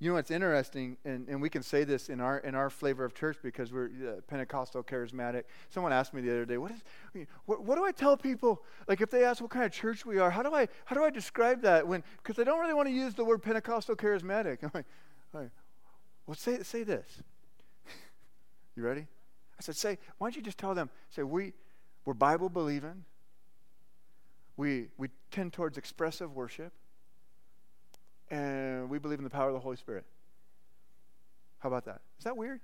[0.00, 3.04] You know what's interesting, and, and we can say this in our in our flavor
[3.04, 5.44] of church because we're uh, Pentecostal charismatic.
[5.70, 7.26] Someone asked me the other day, "What is?
[7.46, 8.62] What, what do I tell people?
[8.86, 11.04] Like, if they ask what kind of church we are, how do I how do
[11.04, 11.88] I describe that?
[11.88, 14.58] When because I don't really want to use the word Pentecostal charismatic.
[14.62, 14.84] I'm like,
[15.34, 17.06] well, say say this.
[18.76, 19.06] you ready?
[19.58, 19.98] I said, say.
[20.18, 20.90] Why don't you just tell them?
[21.10, 21.52] Say we
[22.04, 23.04] we're Bible believing.
[24.56, 26.72] We, we tend towards expressive worship.
[28.30, 30.04] And we believe in the power of the Holy Spirit.
[31.58, 32.00] How about that?
[32.18, 32.60] Is that weird?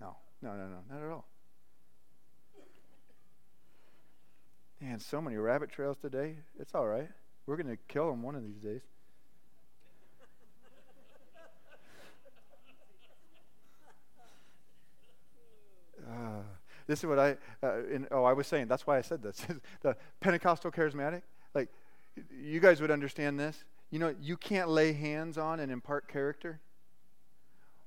[0.00, 1.26] No, no, no, no, not at all.
[4.80, 6.36] Man, so many rabbit trails today.
[6.58, 7.08] It's all right.
[7.46, 8.82] We're going to kill them one of these days.
[16.06, 16.42] Uh,
[16.86, 19.46] this is what I, uh, in, oh, I was saying, that's why I said this.
[19.82, 21.22] the Pentecostal charismatic,
[21.54, 21.68] like,
[22.30, 23.64] you guys would understand this.
[23.90, 26.60] You know, you can't lay hands on and impart character.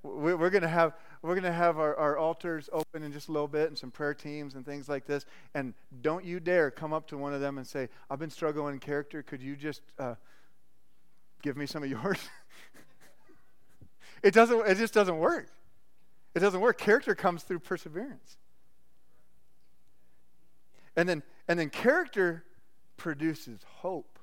[0.03, 3.47] We're, going to have, we're gonna have our, our altars open in just a little
[3.47, 5.25] bit and some prayer teams and things like this.
[5.53, 8.75] And don't you dare come up to one of them and say, I've been struggling
[8.75, 9.21] in character.
[9.21, 10.15] Could you just uh,
[11.41, 12.19] give me some of yours?
[14.23, 15.49] it, doesn't, it just doesn't work.
[16.36, 16.77] It doesn't work.
[16.77, 18.38] Character comes through perseverance.
[20.97, 22.43] And then, and then character
[22.97, 24.19] produces hope.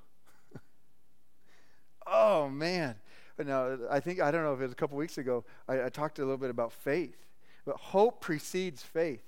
[2.06, 2.96] oh, man.
[3.38, 5.88] Now, I think, I don't know if it was a couple weeks ago, I, I
[5.88, 7.16] talked a little bit about faith.
[7.64, 9.22] But hope precedes faith.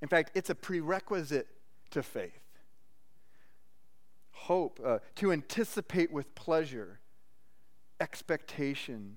[0.00, 1.46] In fact, it's a prerequisite
[1.90, 2.40] to faith.
[4.32, 7.00] Hope, uh, to anticipate with pleasure,
[8.00, 9.16] expectation,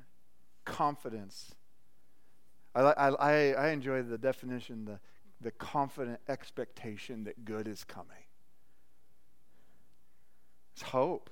[0.65, 1.53] confidence.
[2.73, 4.99] I, I, I enjoy the definition, the
[5.41, 8.25] the confident expectation that good is coming.
[10.73, 11.29] It's hope.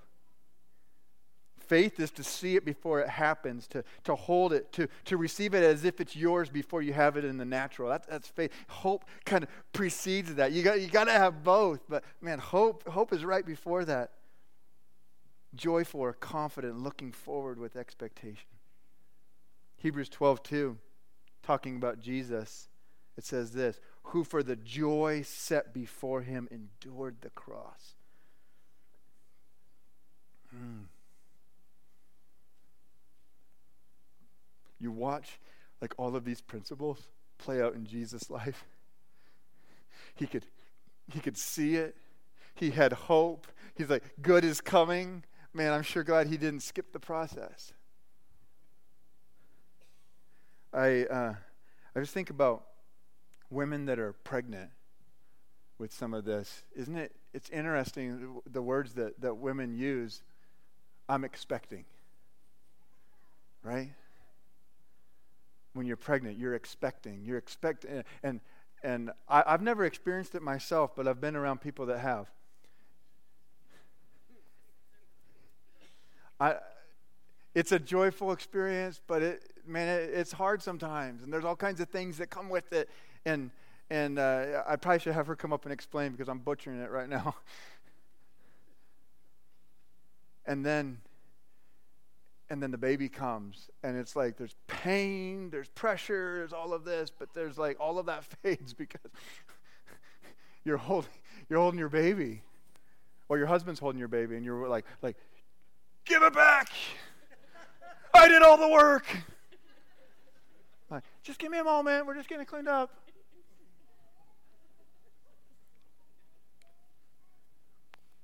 [1.60, 5.54] faith is to see it before it happens, to, to hold it, to, to receive
[5.54, 7.90] it as if it's yours before you have it in the natural.
[7.90, 8.52] That, that's faith.
[8.68, 10.52] Hope kind of precedes that.
[10.52, 11.82] You got, you got to have both.
[11.88, 14.14] But man, hope, hope is right before that.
[15.56, 18.50] Joyful or confident, looking forward with expectation.
[19.78, 20.78] Hebrews 12, 2,
[21.44, 22.68] talking about Jesus,
[23.18, 27.96] it says this who for the joy set before him endured the cross.
[30.56, 30.86] Mm.
[34.80, 35.40] You watch
[35.82, 37.00] like all of these principles
[37.38, 38.66] play out in Jesus' life.
[40.16, 40.46] He could
[41.12, 41.96] he could see it.
[42.56, 43.48] He had hope.
[43.76, 45.24] He's like, good is coming.
[45.54, 47.74] Man, I'm sure glad he didn't skip the process.
[50.74, 51.36] I uh,
[51.96, 52.66] I just think about
[53.50, 54.70] women that are pregnant
[55.78, 56.64] with some of this.
[56.76, 57.14] Isn't it?
[57.34, 60.22] It's interesting the words that, that women use.
[61.08, 61.86] I'm expecting.
[63.64, 63.92] Right?
[65.74, 67.24] When you're pregnant, you're expecting.
[67.24, 68.04] You're expecting.
[68.24, 68.42] And,
[68.84, 72.28] and I, I've never experienced it myself, but I've been around people that have.
[76.40, 76.56] I,
[77.54, 81.82] it's a joyful experience, but it, man, it, it's hard sometimes, and there's all kinds
[81.82, 82.90] of things that come with it
[83.26, 83.52] and
[83.90, 86.92] and uh, I probably should have her come up and explain because I'm butchering it
[86.92, 87.36] right now.
[90.46, 91.00] and then
[92.50, 96.84] and then the baby comes and it's like there's pain there's pressure there's all of
[96.84, 99.12] this but there's like all of that fades because
[100.64, 101.12] you're holding
[101.50, 102.42] you're holding your baby.
[103.28, 105.16] Or your husband's holding your baby and you're like like
[106.06, 106.70] give it back!
[108.12, 109.06] I did all the work!
[110.90, 112.08] Like just give me a moment.
[112.08, 112.90] We're just getting cleaned up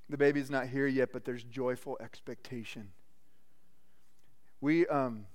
[0.09, 2.91] The baby's not here yet, but there's joyful expectation.
[4.61, 5.25] We, um,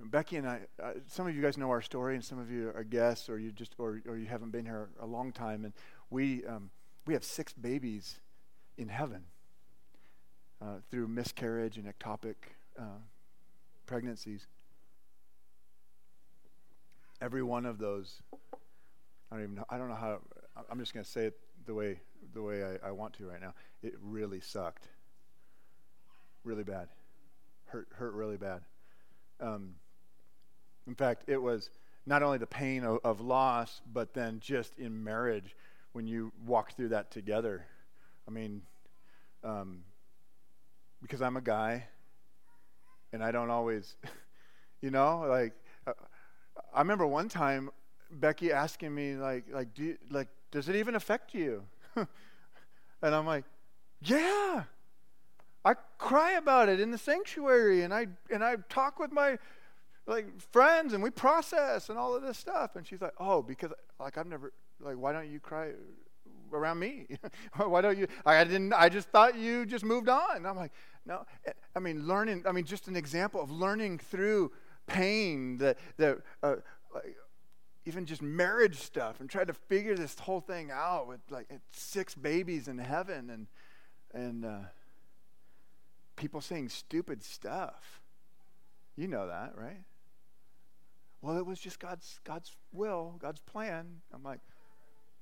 [0.00, 2.72] Becky and I, uh, some of you guys know our story, and some of you
[2.74, 5.64] are guests, or you just, or, or you haven't been here a long time.
[5.64, 5.72] And
[6.10, 6.70] we, um,
[7.06, 8.20] we have six babies
[8.76, 9.24] in heaven
[10.60, 12.34] uh, through miscarriage and ectopic
[12.78, 13.00] uh,
[13.86, 14.46] pregnancies.
[17.20, 18.22] Every one of those,
[19.30, 19.64] I don't even know.
[19.68, 20.20] I don't know how.
[20.70, 22.00] I'm just going to say it the way
[22.34, 23.54] the way I, I want to right now.
[23.82, 24.88] It really sucked.
[26.44, 26.88] Really bad.
[27.66, 28.62] Hurt, hurt really bad.
[29.40, 29.74] Um,
[30.86, 31.70] in fact, it was
[32.06, 35.54] not only the pain of, of loss, but then just in marriage
[35.92, 37.66] when you walk through that together.
[38.26, 38.62] I mean,
[39.44, 39.84] um,
[41.02, 41.84] because I'm a guy
[43.12, 43.96] and I don't always,
[44.82, 45.54] you know, like,
[45.86, 45.92] uh,
[46.74, 47.70] I remember one time
[48.10, 51.62] Becky asking me, like, like, do you, like, does it even affect you?
[53.02, 53.44] and I'm like,
[54.02, 54.64] yeah.
[55.64, 59.38] I cry about it in the sanctuary and I and I talk with my
[60.06, 62.76] like friends and we process and all of this stuff.
[62.76, 65.72] And she's like, oh, because like I've never like why don't you cry
[66.52, 67.06] around me?
[67.56, 68.06] why don't you?
[68.24, 68.72] I didn't.
[68.72, 70.36] I just thought you just moved on.
[70.36, 70.72] And I'm like,
[71.04, 71.24] no.
[71.74, 72.44] I mean, learning.
[72.46, 74.52] I mean, just an example of learning through
[74.86, 76.56] pain that that uh,
[76.94, 77.16] like,
[77.88, 82.14] even just marriage stuff and tried to figure this whole thing out with like six
[82.14, 83.46] babies in heaven and
[84.12, 84.58] and uh,
[86.14, 88.02] people saying stupid stuff.
[88.94, 89.80] You know that, right?
[91.22, 94.02] Well, it was just God's God's will, God's plan.
[94.12, 94.40] I'm like,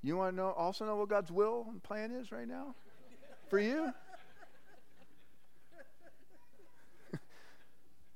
[0.03, 2.75] you want to know also know what God's will and plan is right now
[3.49, 3.93] for you?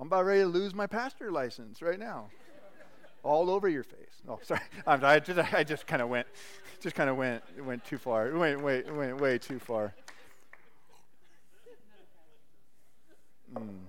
[0.01, 2.31] I'm about ready to lose my pastor license right now
[3.23, 4.23] all over your face.
[4.29, 4.61] Oh, sorry.
[4.87, 6.27] I just, I just kind of went,
[6.81, 8.31] just kind of went, went too far.
[8.37, 9.95] Went, went, went way too far.
[13.55, 13.81] Mm.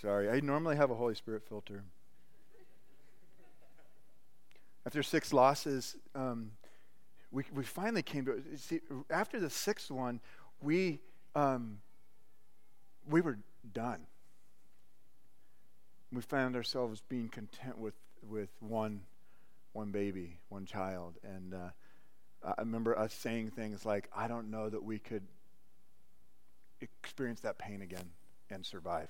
[0.00, 0.30] Sorry.
[0.30, 1.82] I normally have a Holy Spirit filter.
[4.86, 6.50] After six losses, um,
[7.32, 10.20] we, we finally came to see after the sixth one,
[10.62, 11.00] we
[11.34, 11.78] um,
[13.08, 13.38] we were
[13.72, 14.06] done
[16.14, 17.94] we found ourselves being content with,
[18.28, 19.00] with one,
[19.72, 21.14] one baby, one child.
[21.24, 21.70] And uh,
[22.44, 25.22] I remember us saying things like, I don't know that we could
[26.80, 28.10] experience that pain again
[28.50, 29.08] and survive.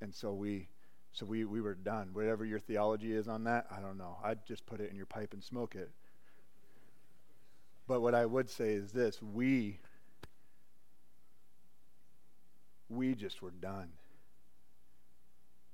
[0.00, 0.68] And so we,
[1.12, 2.10] so we, we were done.
[2.12, 4.16] Whatever your theology is on that, I don't know.
[4.22, 5.90] I'd just put it in your pipe and smoke it.
[7.86, 9.78] But what I would say is this we,
[12.88, 13.88] we just were done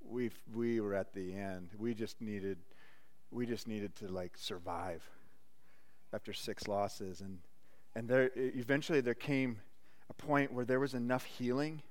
[0.05, 1.71] we we were at the end.
[1.79, 2.59] We just needed
[3.31, 5.03] we just needed to like survive
[6.13, 7.39] after six losses and
[7.95, 9.61] and there eventually there came
[10.11, 11.83] a point where there was enough healing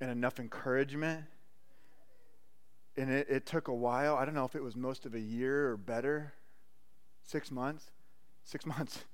[0.00, 1.24] and enough encouragement.
[2.96, 4.16] And it, it took a while.
[4.16, 6.32] I don't know if it was most of a year or better.
[7.22, 7.90] Six months.
[8.44, 9.04] Six months.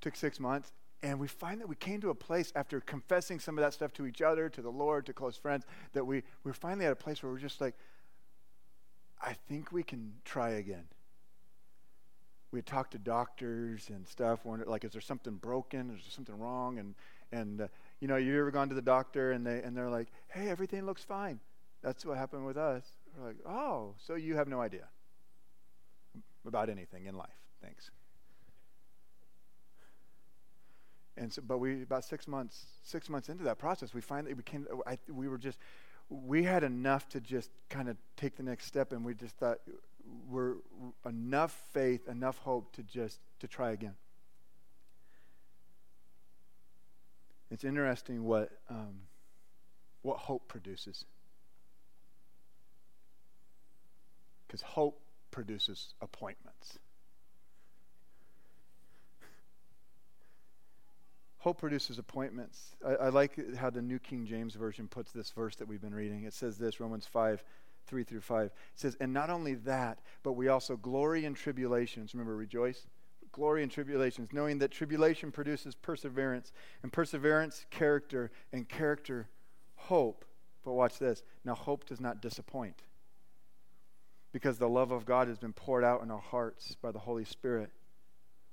[0.00, 0.72] took six months.
[1.04, 3.92] And we find that we came to a place after confessing some of that stuff
[3.92, 6.96] to each other, to the Lord, to close friends, that we, we're finally at a
[6.96, 7.74] place where we're just like,
[9.20, 10.86] I think we can try again.
[12.52, 15.90] We talked to doctors and stuff, wondered, like, is there something broken?
[15.90, 16.78] Is there something wrong?
[16.78, 16.94] And,
[17.32, 17.68] and uh,
[18.00, 20.86] you know, you ever gone to the doctor and, they, and they're like, hey, everything
[20.86, 21.38] looks fine.
[21.82, 22.82] That's what happened with us.
[23.14, 24.88] We're like, oh, so you have no idea
[26.46, 27.28] about anything in life.
[27.60, 27.90] Thanks.
[31.16, 34.34] And so, but we about six months, six months into that process, we finally.
[34.86, 35.58] I, we were just,
[36.10, 39.60] we had enough to just kind of take the next step, and we just thought
[40.28, 40.56] we're
[41.06, 43.94] enough faith, enough hope to just to try again.
[47.50, 49.02] It's interesting what um,
[50.02, 51.04] what hope produces,
[54.46, 55.00] because hope
[55.30, 56.80] produces appointments.
[61.44, 62.74] Hope produces appointments.
[62.82, 65.94] I, I, like how the New King James Version puts this verse that we've been
[65.94, 66.24] reading.
[66.24, 67.44] It says this Romans 5
[67.86, 68.46] 3 through 5.
[68.46, 72.14] It says, And not only that, but we also glory in tribulations.
[72.14, 72.86] Remember, rejoice?
[73.30, 76.50] Glory in tribulations, knowing that tribulation produces perseverance,
[76.82, 79.28] and perseverance, character, and character,
[79.74, 80.24] hope.
[80.64, 81.22] But watch this.
[81.44, 82.84] Now, hope does not disappoint
[84.32, 87.26] because the love of God has been poured out in our hearts by the Holy
[87.26, 87.70] Spirit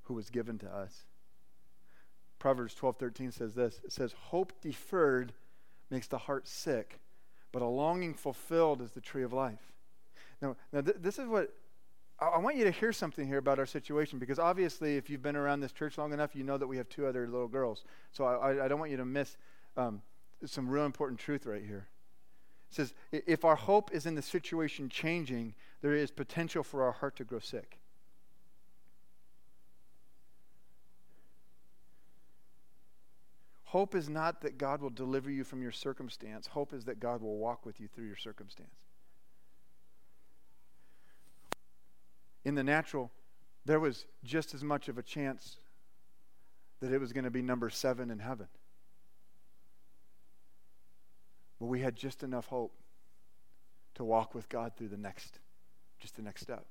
[0.01, 1.05] who was given to us.
[2.41, 3.79] Proverbs 12:13 says this.
[3.83, 5.31] It says hope deferred
[5.91, 6.99] makes the heart sick,
[7.51, 9.73] but a longing fulfilled is the tree of life.
[10.41, 11.53] Now, now th- this is what
[12.19, 15.21] I, I want you to hear something here about our situation because obviously, if you've
[15.21, 17.83] been around this church long enough, you know that we have two other little girls.
[18.11, 19.37] So I, I don't want you to miss
[19.77, 20.01] um,
[20.43, 21.89] some real important truth right here.
[22.71, 26.93] It says, if our hope is in the situation changing, there is potential for our
[26.93, 27.80] heart to grow sick.
[33.71, 36.45] Hope is not that God will deliver you from your circumstance.
[36.45, 38.67] Hope is that God will walk with you through your circumstance.
[42.43, 43.11] In the natural,
[43.65, 45.55] there was just as much of a chance
[46.81, 48.47] that it was going to be number seven in heaven.
[51.57, 52.73] But we had just enough hope
[53.95, 55.39] to walk with God through the next,
[55.97, 56.65] just the next step.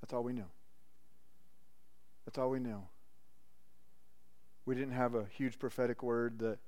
[0.00, 0.48] That's all we knew.
[2.24, 2.82] That's all we knew.
[4.64, 6.58] We didn't have a huge prophetic word that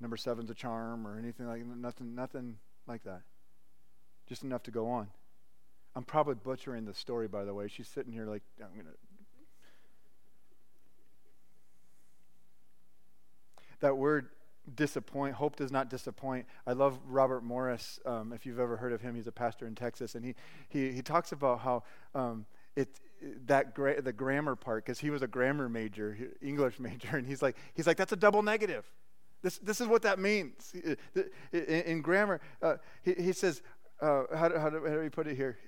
[0.00, 3.22] number seven's a charm or anything like nothing nothing like that.
[4.28, 5.08] Just enough to go on.
[5.94, 7.68] I'm probably butchering the story by the way.
[7.68, 8.94] She's sitting here like I'm gonna
[13.80, 14.28] that word
[14.74, 19.00] disappoint hope does not disappoint i love robert morris um, if you've ever heard of
[19.00, 20.34] him he's a pastor in texas and he,
[20.68, 21.82] he, he talks about how
[22.14, 22.44] um,
[22.74, 22.88] it,
[23.46, 27.42] that gra- the grammar part because he was a grammar major, English major, and he's
[27.42, 28.84] like, he's like, that's a double negative.
[29.42, 30.74] This, this is what that means
[31.52, 32.40] in, in grammar.
[32.62, 33.62] Uh, he, he, says,
[34.00, 35.58] uh, how, do, how, do, how do we put it here?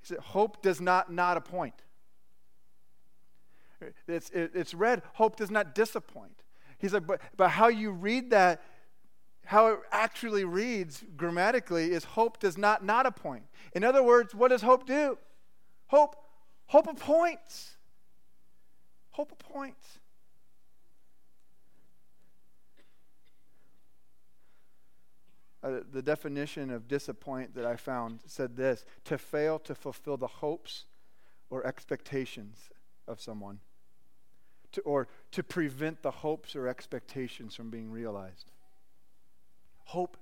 [0.00, 1.74] He said, hope does not not appoint.
[4.08, 6.42] It's, it, it's read, hope does not disappoint.
[6.78, 8.62] He's like, but, but how you read that,
[9.44, 13.44] how it actually reads grammatically is hope does not not appoint.
[13.74, 15.18] In other words, what does hope do?
[15.86, 16.16] Hope
[16.66, 17.76] Hope appoints.
[19.10, 20.00] Hope appoints.
[25.62, 30.26] Uh, the definition of disappoint that I found said this to fail to fulfill the
[30.26, 30.84] hopes
[31.48, 32.68] or expectations
[33.08, 33.60] of someone,
[34.72, 38.50] to, or to prevent the hopes or expectations from being realized.
[39.84, 40.18] Hope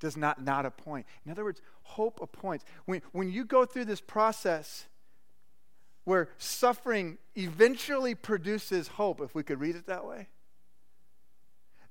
[0.00, 1.06] does not not appoint.
[1.24, 2.64] In other words, hope appoints.
[2.86, 4.86] When, when you go through this process,
[6.06, 10.28] where suffering eventually produces hope, if we could read it that way.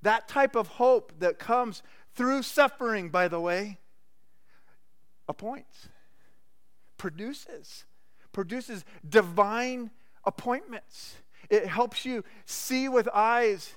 [0.03, 1.83] That type of hope that comes
[2.15, 3.77] through suffering, by the way,
[5.27, 5.89] appoints,
[6.97, 7.83] produces,
[8.31, 9.91] produces divine
[10.23, 11.15] appointments.
[11.49, 13.73] It helps you see with eyes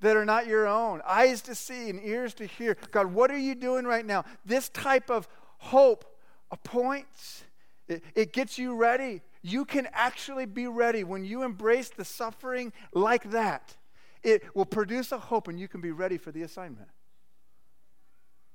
[0.00, 2.76] that are not your own, eyes to see and ears to hear.
[2.90, 4.24] God, what are you doing right now?
[4.44, 5.28] This type of
[5.58, 6.04] hope
[6.50, 7.44] appoints.
[7.86, 12.72] It, it gets you ready you can actually be ready when you embrace the suffering
[12.92, 13.76] like that.
[14.24, 16.88] It will produce a hope and you can be ready for the assignment.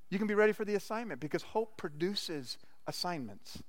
[0.09, 3.63] You can be ready for the assignment because hope produces assignments.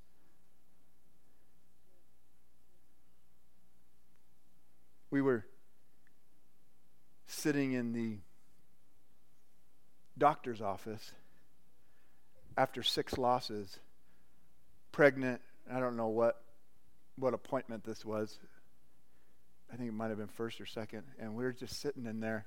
[5.12, 5.46] We were
[7.28, 8.18] sitting in the
[10.18, 11.12] doctor's office
[12.56, 13.78] after six losses,
[14.90, 15.40] pregnant.
[15.72, 16.41] I don't know what
[17.16, 18.38] what appointment this was.
[19.72, 22.20] I think it might have been first or second, and we were just sitting in
[22.20, 22.46] there.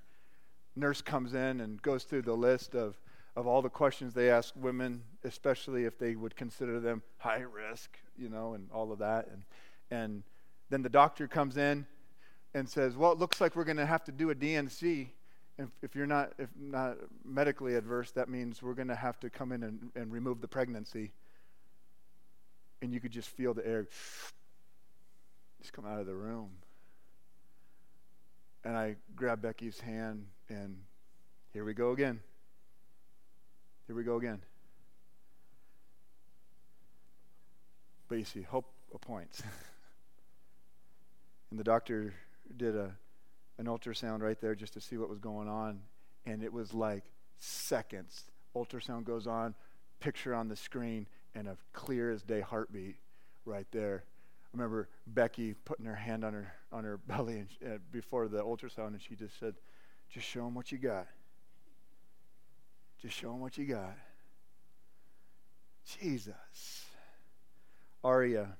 [0.76, 3.00] Nurse comes in and goes through the list of
[3.36, 7.98] of all the questions they ask women, especially if they would consider them high risk,
[8.18, 9.28] you know, and all of that.
[9.28, 9.44] And
[9.92, 10.24] and
[10.70, 11.86] then the doctor comes in
[12.54, 15.12] and says, "Well, it looks like we're going to have to do a D&C."
[15.58, 19.30] if, if you're not if not medically adverse, that means we're going to have to
[19.30, 21.12] come in and, and remove the pregnancy.
[22.82, 23.88] And you could just feel the air
[25.66, 26.50] just come out of the room.
[28.64, 30.78] And I grab Becky's hand, and
[31.54, 32.20] here we go again.
[33.88, 34.44] Here we go again.
[38.08, 39.42] But you see, hope appoints.
[41.50, 42.14] and the doctor
[42.56, 42.92] did a
[43.58, 45.80] an ultrasound right there just to see what was going on.
[46.28, 47.06] And it was like
[47.40, 48.26] seconds.
[48.56, 49.56] Ultrasound goes on,
[50.00, 52.98] picture on the screen, and a clear as day heartbeat
[53.46, 54.04] right there.
[54.56, 58.88] Remember Becky putting her hand on her on her belly and, uh, before the ultrasound,
[58.88, 59.56] and she just said,
[60.10, 61.08] "Just show him what you got.
[63.02, 63.98] Just show him what you got."
[66.00, 66.86] Jesus.
[68.04, 68.56] Aria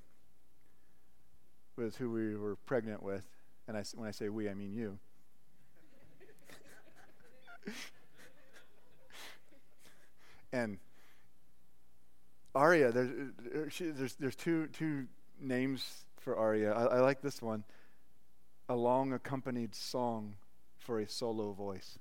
[1.76, 3.26] was who we were pregnant with.
[3.68, 5.00] And I, when I say we, I mean you.
[10.54, 10.78] and
[12.54, 13.32] Aria, there's,
[13.80, 15.08] there's, there's two, two
[15.40, 16.74] names for Aria.
[16.74, 17.64] I, I like this one
[18.68, 20.36] a long accompanied song
[20.80, 22.00] for a solo voice.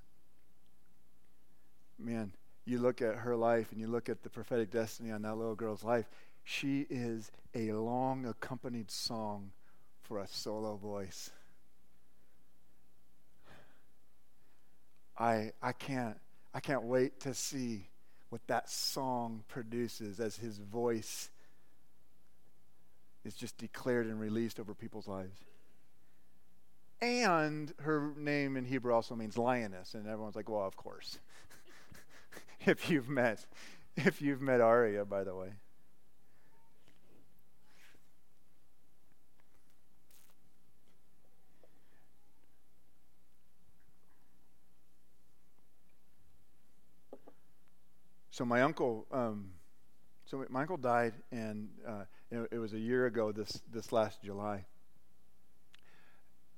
[1.99, 2.33] Man,
[2.65, 5.55] you look at her life and you look at the prophetic destiny on that little
[5.55, 6.09] girl's life,
[6.43, 9.51] she is a long accompanied song
[10.03, 11.31] for a solo voice.
[15.19, 16.19] I, I, can't,
[16.53, 17.89] I can't wait to see
[18.31, 21.31] what that song produces as his voice
[23.25, 25.39] is just declared and released over people's lives.
[27.01, 31.19] And her name in Hebrew also means lioness, and everyone's like, well, of course.
[32.67, 33.45] if you've met
[33.97, 35.51] if you've met Aria, by the way.
[48.31, 49.51] So my uncle, um,
[50.27, 54.65] so uncle died, and uh, it, was a year ago this this last July.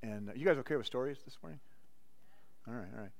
[0.02, 1.60] And uh, you guys okay with stories this morning?
[2.68, 3.10] All right, all right.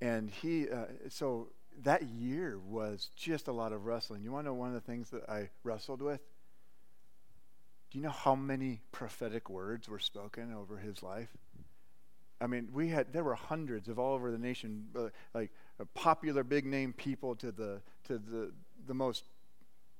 [0.00, 1.48] And he, uh, so
[1.82, 4.22] that year was just a lot of wrestling.
[4.22, 6.20] You want to know one of the things that I wrestled with?
[7.90, 11.28] Do you know how many prophetic words were spoken over his life?
[12.40, 15.50] I mean, we had there were hundreds of all over the nation, uh, like
[15.84, 18.52] popular big name people to the to the
[18.86, 19.24] the most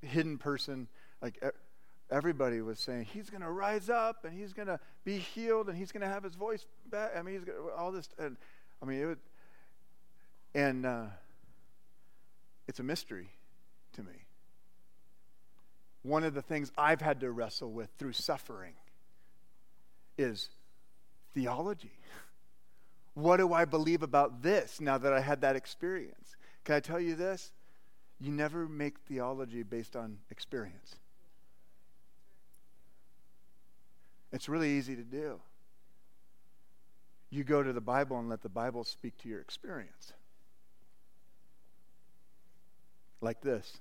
[0.03, 0.89] hidden person.
[1.21, 1.43] Like
[2.11, 5.77] everybody was saying, he's going to rise up and he's going to be healed and
[5.77, 7.13] he's going to have his voice back.
[7.17, 8.09] I mean, he's gonna, all this.
[8.19, 8.37] And
[8.83, 9.19] I mean, it would,
[10.55, 11.07] and uh,
[12.69, 13.29] it's a mystery
[13.95, 14.13] to me.
[16.03, 18.75] One of the things I've had to wrestle with through suffering
[20.17, 20.49] is
[21.35, 21.93] theology.
[23.17, 26.37] What do I believe about this now that I had that experience?
[26.65, 27.51] Can I tell you this?
[28.21, 30.97] You never make theology based on experience.
[34.35, 35.41] It's really easy to do.
[37.31, 40.13] You go to the Bible and let the Bible speak to your experience.
[43.23, 43.79] Like this.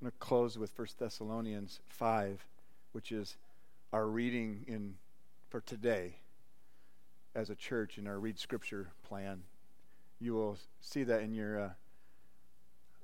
[0.00, 2.44] I'm going to close with 1 Thessalonians 5,
[2.90, 3.36] which is
[3.92, 4.94] our reading in
[5.48, 6.14] for today
[7.34, 9.42] as a church in our read scripture plan.
[10.20, 11.70] You will see that in your uh,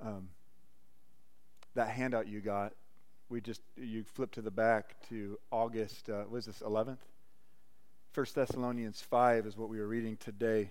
[0.02, 0.28] um,
[1.74, 2.72] that handout you got.
[3.28, 6.08] We just you flip to the back to August.
[6.08, 6.98] Uh, was this 11th?
[8.12, 10.70] First Thessalonians 5 is what we were reading today.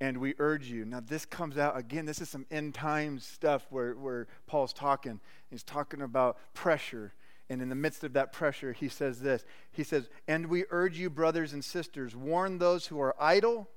[0.00, 0.84] And we urge you.
[0.84, 2.04] Now, this comes out again.
[2.04, 5.20] This is some end times stuff where, where Paul's talking.
[5.50, 7.14] He's talking about pressure
[7.48, 10.98] and in the midst of that pressure, he says this He says, And we urge
[10.98, 13.68] you, brothers and sisters, warn those who are idle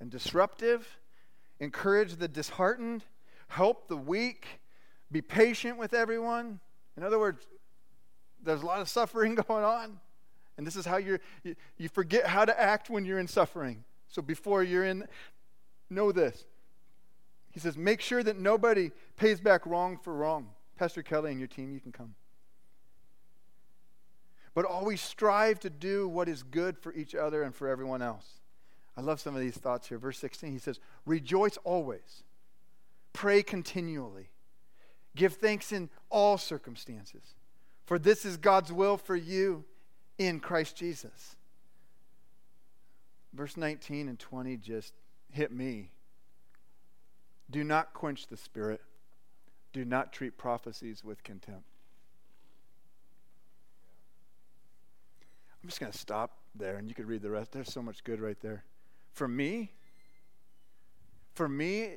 [0.00, 0.98] and disruptive,
[1.60, 3.04] encourage the disheartened,
[3.48, 4.60] help the weak,
[5.12, 6.60] be patient with everyone.
[6.96, 7.46] In other words,
[8.42, 10.00] there's a lot of suffering going on.
[10.56, 13.84] And this is how you're, you, you forget how to act when you're in suffering.
[14.08, 15.06] So before you're in,
[15.90, 16.44] know this.
[17.50, 20.48] He says, make sure that nobody pays back wrong for wrong.
[20.76, 22.14] Pastor Kelly and your team, you can come.
[24.54, 28.40] But always strive to do what is good for each other and for everyone else.
[28.96, 29.98] I love some of these thoughts here.
[29.98, 32.22] Verse 16, he says, Rejoice always,
[33.12, 34.30] pray continually,
[35.16, 37.34] give thanks in all circumstances,
[37.86, 39.64] for this is God's will for you
[40.18, 41.36] in Christ Jesus.
[43.32, 44.94] Verse 19 and 20 just
[45.32, 45.90] hit me.
[47.50, 48.80] Do not quench the spirit,
[49.72, 51.73] do not treat prophecies with contempt.
[55.64, 57.52] I'm just going to stop there and you could read the rest.
[57.52, 58.64] There's so much good right there.
[59.14, 59.72] For me,
[61.32, 61.94] for me,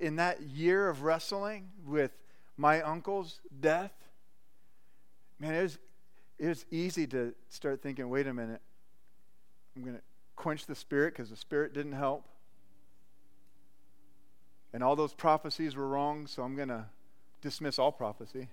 [0.00, 2.12] in that year of wrestling with
[2.56, 3.92] my uncle's death,
[5.38, 5.78] man, it was,
[6.38, 8.62] it was easy to start thinking, wait a minute,
[9.76, 10.02] I'm going to
[10.34, 12.24] quench the spirit because the spirit didn't help.
[14.72, 16.86] And all those prophecies were wrong, so I'm going to
[17.42, 18.48] dismiss all prophecy.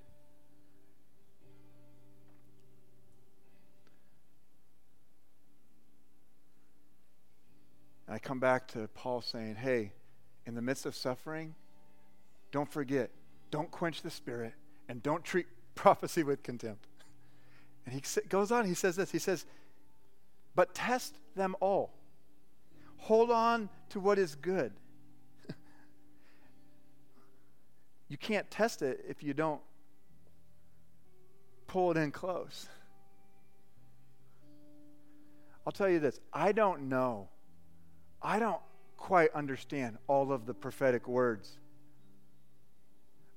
[8.15, 9.91] I come back to Paul saying, hey,
[10.45, 11.53] in the midst of suffering,
[12.49, 13.11] don't forget,
[13.51, 14.53] don't quench the spirit,
[14.87, 16.87] and don't treat prophecy with contempt.
[17.85, 19.45] And he goes on, he says this, he says,
[20.55, 21.91] but test them all.
[22.99, 24.71] Hold on to what is good.
[28.07, 29.59] you can't test it if you don't
[31.67, 32.69] pull it in close.
[35.67, 37.27] I'll tell you this I don't know
[38.25, 38.61] I don't
[38.97, 41.59] quite understand all of the prophetic words.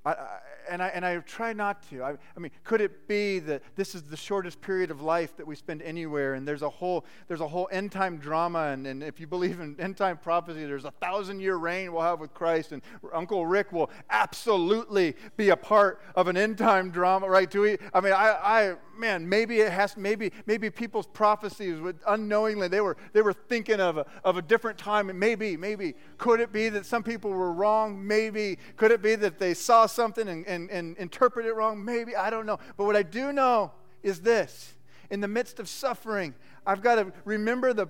[0.06, 0.38] I, I,
[0.70, 2.02] and, I, and I try not to.
[2.02, 5.46] I, I mean, could it be that this is the shortest period of life that
[5.46, 9.02] we spend anywhere, and there's a whole, there's a whole end time drama, and, and
[9.02, 12.32] if you believe in end time prophecy, there's a thousand year reign we'll have with
[12.32, 12.80] Christ, and
[13.12, 17.50] Uncle Rick will absolutely be a part of an end time drama, right?
[17.50, 17.76] Do we?
[17.92, 22.80] I mean, I, I man, maybe it has, maybe, maybe people's prophecies would unknowingly, they
[22.80, 25.16] were, they were thinking of a, of a different time.
[25.18, 28.06] Maybe, maybe, could it be that some people were wrong?
[28.06, 28.58] Maybe.
[28.76, 31.84] Could it be that they saw something and, and, and interpreted it wrong?
[31.84, 32.16] Maybe.
[32.16, 32.58] I don't know.
[32.76, 33.72] But what I do know
[34.02, 34.74] is this
[35.10, 36.34] in the midst of suffering,
[36.66, 37.86] I've got to remember the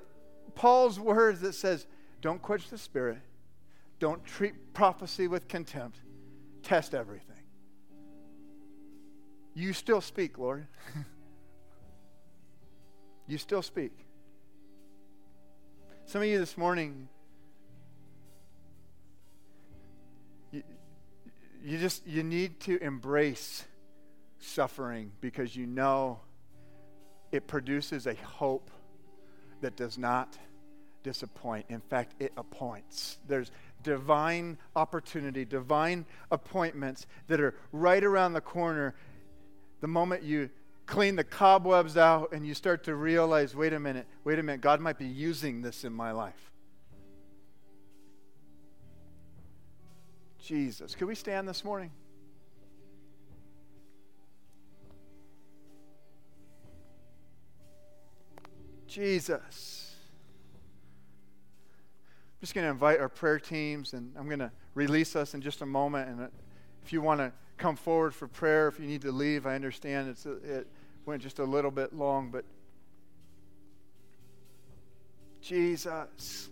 [0.55, 1.87] Paul's words that says,
[2.21, 3.19] don't quench the spirit.
[3.99, 5.99] Don't treat prophecy with contempt.
[6.63, 7.28] Test everything.
[9.59, 10.69] You still speak, Lord.
[13.27, 13.91] you still speak.
[16.07, 17.09] Some of you this morning,
[20.53, 20.63] you,
[21.61, 23.65] you just you need to embrace
[24.39, 26.21] suffering because you know
[27.33, 28.71] it produces a hope
[29.61, 30.39] that does not
[31.03, 31.67] disappoint.
[31.69, 33.19] In fact, it appoints.
[33.27, 33.51] There's
[33.83, 38.95] divine opportunity, divine appointments that are right around the corner
[39.81, 40.51] the moment you
[40.87, 44.61] clean the cobwebs out and you start to realize wait a minute, wait a minute,
[44.61, 46.51] God might be using this in my life.
[50.39, 50.95] Jesus.
[50.95, 51.91] Could we stand this morning?
[58.87, 59.95] Jesus.
[62.39, 65.43] I'm just going to invite our prayer teams, and I'm going to release us in
[65.43, 66.09] just a moment.
[66.09, 66.29] And
[66.83, 69.47] if you want to come forward for prayer if you need to leave.
[69.47, 70.67] I understand it's it
[71.05, 72.45] went just a little bit long, but
[75.41, 76.51] Jesus.